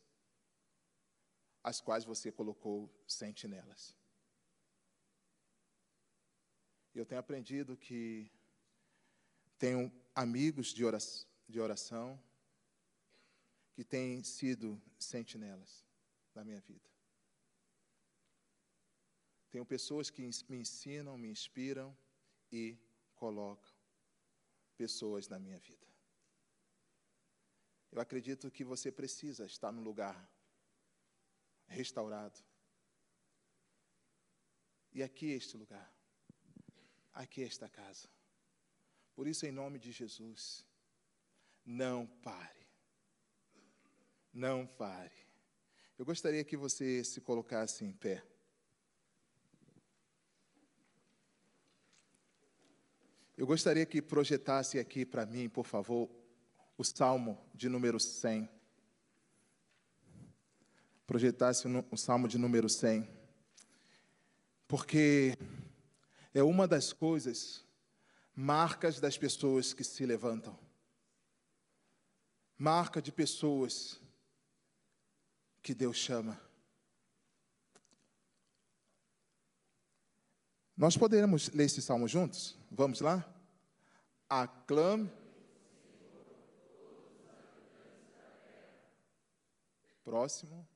as 1.65 1.82
quais 1.82 2.06
você 2.06 2.32
colocou 2.32 2.88
sentinelas. 3.08 3.95
Eu 6.93 7.08
tenho 7.08 7.19
aprendido 7.19 7.75
que 7.75 8.32
tenho 9.58 9.91
amigos 10.13 10.67
de 10.67 10.86
oração, 10.86 11.28
de 11.49 11.60
oração 11.60 12.21
que 13.73 13.84
têm 13.84 14.23
sido 14.23 14.80
sentinelas 14.99 15.84
na 16.36 16.43
minha 16.43 16.62
vida. 16.62 16.88
Tenho 19.49 19.65
pessoas 19.65 20.12
que 20.12 20.21
me 20.21 20.58
ensinam, 20.58 21.17
me 21.17 21.30
inspiram 21.30 21.97
e 22.51 22.78
colocam 23.15 23.73
pessoas 24.78 25.28
na 25.28 25.39
minha 25.39 25.58
vida. 25.58 25.88
Eu 27.91 27.99
acredito 27.99 28.51
que 28.51 28.63
você 28.63 28.91
precisa 28.91 29.47
estar 29.47 29.71
num 29.71 29.82
lugar 29.82 30.35
restaurado. 31.67 32.39
E 34.93 35.04
aqui 35.04 35.34
é 35.34 35.36
este 35.36 35.58
lugar. 35.58 35.93
Aqui 37.13 37.43
é 37.43 37.47
esta 37.47 37.67
casa. 37.69 38.08
Por 39.13 39.28
isso, 39.28 39.45
em 39.45 39.51
nome 39.51 39.80
de 39.80 39.91
Jesus, 39.91 40.65
não 41.65 42.06
pare. 42.06 42.67
Não 44.34 44.67
pare. 44.67 45.15
Eu 45.97 46.06
gostaria 46.06 46.43
que 46.43 46.58
você 46.58 47.04
se 47.04 47.21
colocasse 47.21 47.86
em 47.86 47.91
pé. 47.91 48.23
Eu 53.38 53.45
gostaria 53.45 53.86
que 53.86 54.01
projetasse 54.01 54.80
aqui 54.80 55.06
para 55.06 55.25
mim, 55.25 55.49
por 55.49 55.65
favor, 55.65 56.10
o 56.78 56.84
Salmo 56.84 57.38
de 57.54 57.67
número 57.67 57.99
100. 57.99 58.55
Projetasse 61.06 61.68
o 61.68 61.98
Salmo 61.98 62.28
de 62.28 62.38
número 62.38 62.68
100. 62.68 63.08
Porque 64.68 65.38
é 66.34 66.41
uma 66.41 66.68
das 66.68 66.91
coisas 66.91 67.63
marcas 68.36 69.00
das 69.00 69.18
pessoas 69.18 69.74
que 69.74 69.84
se 69.84 70.06
levantam. 70.06 70.58
Marca 72.58 73.02
de 73.02 73.12
pessoas 73.12 74.00
que 75.62 75.74
Deus 75.74 75.98
chama. 75.98 76.39
Nós 80.76 80.98
poderemos 80.98 81.50
ler 81.52 81.65
esse 81.65 81.82
salmo 81.82 82.08
juntos? 82.08 82.58
Vamos 82.70 83.00
lá? 83.00 83.26
Aclame. 84.28 85.10
Próximo. 90.04 90.68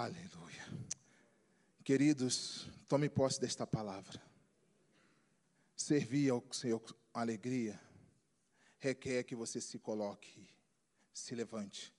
Aleluia. 0.00 0.64
Queridos, 1.82 2.68
tome 2.86 3.08
posse 3.08 3.40
desta 3.40 3.66
palavra. 3.66 4.22
Servir 5.74 6.30
ao 6.30 6.40
Senhor 6.52 6.78
com 6.78 6.94
alegria 7.12 7.80
requer 8.78 9.24
que 9.24 9.34
você 9.34 9.60
se 9.60 9.76
coloque, 9.76 10.48
se 11.12 11.34
levante. 11.34 11.92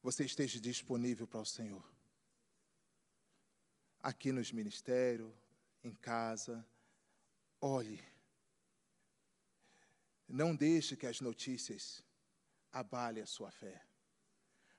Você 0.00 0.24
esteja 0.24 0.60
disponível 0.60 1.26
para 1.26 1.40
o 1.40 1.44
Senhor. 1.44 1.84
Aqui 4.00 4.30
nos 4.30 4.52
ministérios, 4.52 5.34
em 5.82 5.92
casa, 5.92 6.64
olhe. 7.60 8.00
Não 10.28 10.54
deixe 10.54 10.96
que 10.96 11.08
as 11.08 11.20
notícias 11.20 12.00
abalem 12.70 13.24
a 13.24 13.26
sua 13.26 13.50
fé 13.50 13.84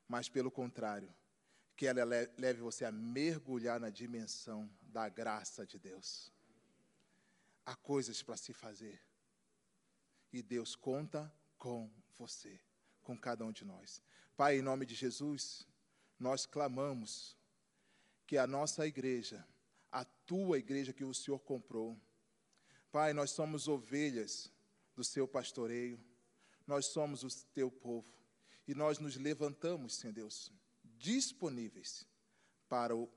mas 0.08 0.30
pelo 0.30 0.50
contrário, 0.50 1.14
que 1.76 1.86
ela 1.86 2.04
leve 2.04 2.60
você 2.60 2.86
a 2.86 2.92
mergulhar 2.92 3.80
na 3.80 3.90
dimensão 3.90 4.70
da 4.82 5.08
graça 5.10 5.66
de 5.66 5.78
Deus. 5.78 6.32
Há 7.66 7.76
coisas 7.76 8.24
para 8.24 8.36
se 8.38 8.52
fazer. 8.52 9.00
E 10.34 10.42
Deus 10.42 10.76
conta 10.76 11.32
com 11.58 11.90
você, 12.18 12.60
com 13.04 13.16
cada 13.16 13.46
um 13.46 13.52
de 13.52 13.64
nós. 13.64 14.02
Pai, 14.36 14.58
em 14.58 14.62
nome 14.62 14.86
de 14.86 14.96
Jesus, 14.96 15.68
nós 16.18 16.46
clamamos 16.46 17.38
que 18.26 18.38
a 18.38 18.48
nossa 18.48 18.88
igreja, 18.88 19.46
a 19.92 20.04
tua 20.04 20.58
igreja 20.58 20.94
que 20.94 21.06
o 21.06 21.14
Senhor 21.14 21.40
comprou, 21.40 22.00
Pai, 22.92 23.14
nós 23.14 23.32
somos 23.32 23.68
ovelhas 23.68 24.52
do 24.96 25.04
seu 25.04 25.28
pastoreio, 25.28 26.04
nós 26.66 26.88
somos 26.88 27.24
o 27.24 27.46
teu 27.54 27.70
povo 27.70 28.18
e 28.68 28.76
nós 28.76 29.00
nos 29.00 29.16
levantamos, 29.16 29.96
Senhor 29.96 30.14
Deus, 30.14 30.52
disponíveis 30.98 32.06
para 32.68 32.96
o, 32.96 33.10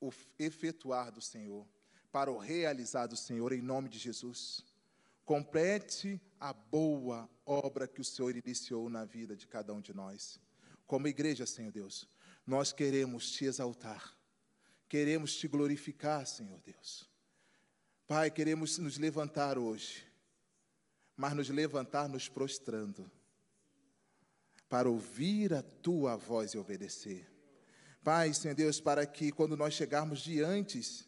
o 0.00 0.12
efetuar 0.38 1.10
do 1.10 1.20
Senhor, 1.20 1.66
para 2.12 2.30
o 2.30 2.38
realizar 2.38 3.06
do 3.06 3.16
Senhor, 3.16 3.52
em 3.52 3.60
nome 3.60 3.88
de 3.88 3.98
Jesus. 3.98 4.64
Complete 5.24 6.20
a 6.38 6.52
boa 6.52 7.28
obra 7.44 7.88
que 7.88 8.00
o 8.00 8.04
Senhor 8.04 8.36
iniciou 8.36 8.88
na 8.88 9.04
vida 9.04 9.34
de 9.34 9.46
cada 9.46 9.72
um 9.72 9.80
de 9.80 9.92
nós. 9.92 10.40
Como 10.86 11.08
igreja, 11.08 11.46
Senhor 11.46 11.72
Deus, 11.72 12.06
nós 12.46 12.72
queremos 12.72 13.32
te 13.32 13.44
exaltar, 13.44 14.16
queremos 14.88 15.34
te 15.34 15.48
glorificar, 15.48 16.26
Senhor 16.26 16.60
Deus. 16.60 17.10
Pai, 18.06 18.30
queremos 18.30 18.78
nos 18.78 18.98
levantar 18.98 19.58
hoje, 19.58 20.06
mas 21.16 21.34
nos 21.34 21.48
levantar 21.48 22.08
nos 22.08 22.28
prostrando 22.28 23.10
para 24.72 24.88
ouvir 24.88 25.52
a 25.52 25.60
tua 25.60 26.16
voz 26.16 26.54
e 26.54 26.58
obedecer. 26.58 27.30
Pai, 28.02 28.32
Senhor 28.32 28.54
Deus, 28.54 28.80
para 28.80 29.04
que 29.04 29.30
quando 29.30 29.54
nós 29.54 29.74
chegarmos 29.74 30.20
diante, 30.20 31.06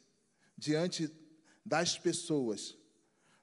diante 0.55 1.11
das 1.65 1.99
pessoas, 1.99 2.77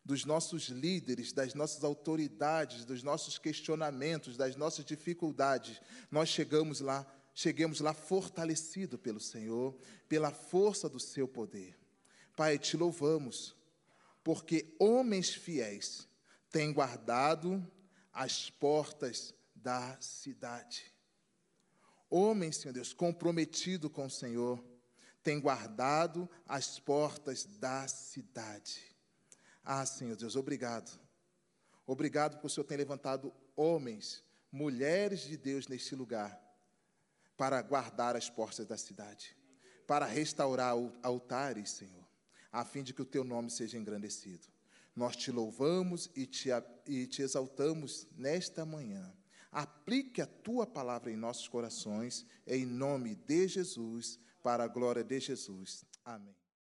dos 0.05 0.23
nossos 0.23 0.67
líderes, 0.69 1.33
das 1.33 1.55
nossas 1.55 1.83
autoridades, 1.83 2.85
dos 2.85 3.01
nossos 3.01 3.39
questionamentos, 3.39 4.37
das 4.37 4.55
nossas 4.55 4.85
dificuldades, 4.85 5.81
nós 6.11 6.29
chegamos 6.29 6.81
lá, 6.81 7.03
cheguemos 7.33 7.79
lá 7.79 7.91
fortalecido 7.91 8.99
pelo 8.99 9.19
Senhor, 9.19 9.75
pela 10.07 10.29
força 10.29 10.87
do 10.87 10.99
seu 10.99 11.27
poder. 11.27 11.75
Pai, 12.35 12.59
te 12.59 12.77
louvamos, 12.77 13.55
porque 14.23 14.75
homens 14.77 15.33
fiéis 15.33 16.07
têm 16.51 16.71
guardado 16.71 17.67
as 18.13 18.51
portas 18.51 19.33
da 19.61 19.97
cidade. 19.99 20.93
Homem, 22.09 22.51
Senhor 22.51 22.73
Deus, 22.73 22.93
comprometido 22.93 23.89
com 23.89 24.05
o 24.05 24.09
Senhor, 24.09 24.63
tem 25.23 25.39
guardado 25.39 26.29
as 26.47 26.79
portas 26.79 27.45
da 27.45 27.87
cidade. 27.87 28.95
Ah, 29.63 29.85
Senhor 29.85 30.15
Deus, 30.15 30.35
obrigado. 30.35 30.99
Obrigado 31.85 32.33
porque 32.33 32.47
o 32.47 32.49
Senhor 32.49 32.65
tem 32.65 32.77
levantado 32.77 33.33
homens, 33.55 34.23
mulheres 34.51 35.21
de 35.21 35.37
Deus 35.37 35.67
neste 35.67 35.95
lugar, 35.95 36.39
para 37.37 37.61
guardar 37.61 38.15
as 38.15 38.29
portas 38.29 38.65
da 38.65 38.77
cidade, 38.77 39.37
para 39.87 40.05
restaurar 40.05 40.73
altares, 41.01 41.71
Senhor, 41.71 42.07
a 42.51 42.65
fim 42.65 42.83
de 42.83 42.93
que 42.93 43.01
o 43.01 43.05
teu 43.05 43.23
nome 43.23 43.49
seja 43.49 43.77
engrandecido. 43.77 44.47
Nós 44.95 45.15
te 45.15 45.31
louvamos 45.31 46.09
e 46.15 46.25
te, 46.25 46.49
e 46.85 47.07
te 47.07 47.21
exaltamos 47.21 48.07
nesta 48.17 48.65
manhã 48.65 49.15
Aplique 49.51 50.21
a 50.21 50.27
tua 50.27 50.65
palavra 50.65 51.11
em 51.11 51.17
nossos 51.17 51.47
corações, 51.47 52.25
em 52.47 52.65
nome 52.65 53.15
de 53.15 53.47
Jesus, 53.47 54.19
para 54.41 54.63
a 54.63 54.67
glória 54.67 55.03
de 55.03 55.19
Jesus. 55.19 55.85
Amém. 56.05 56.40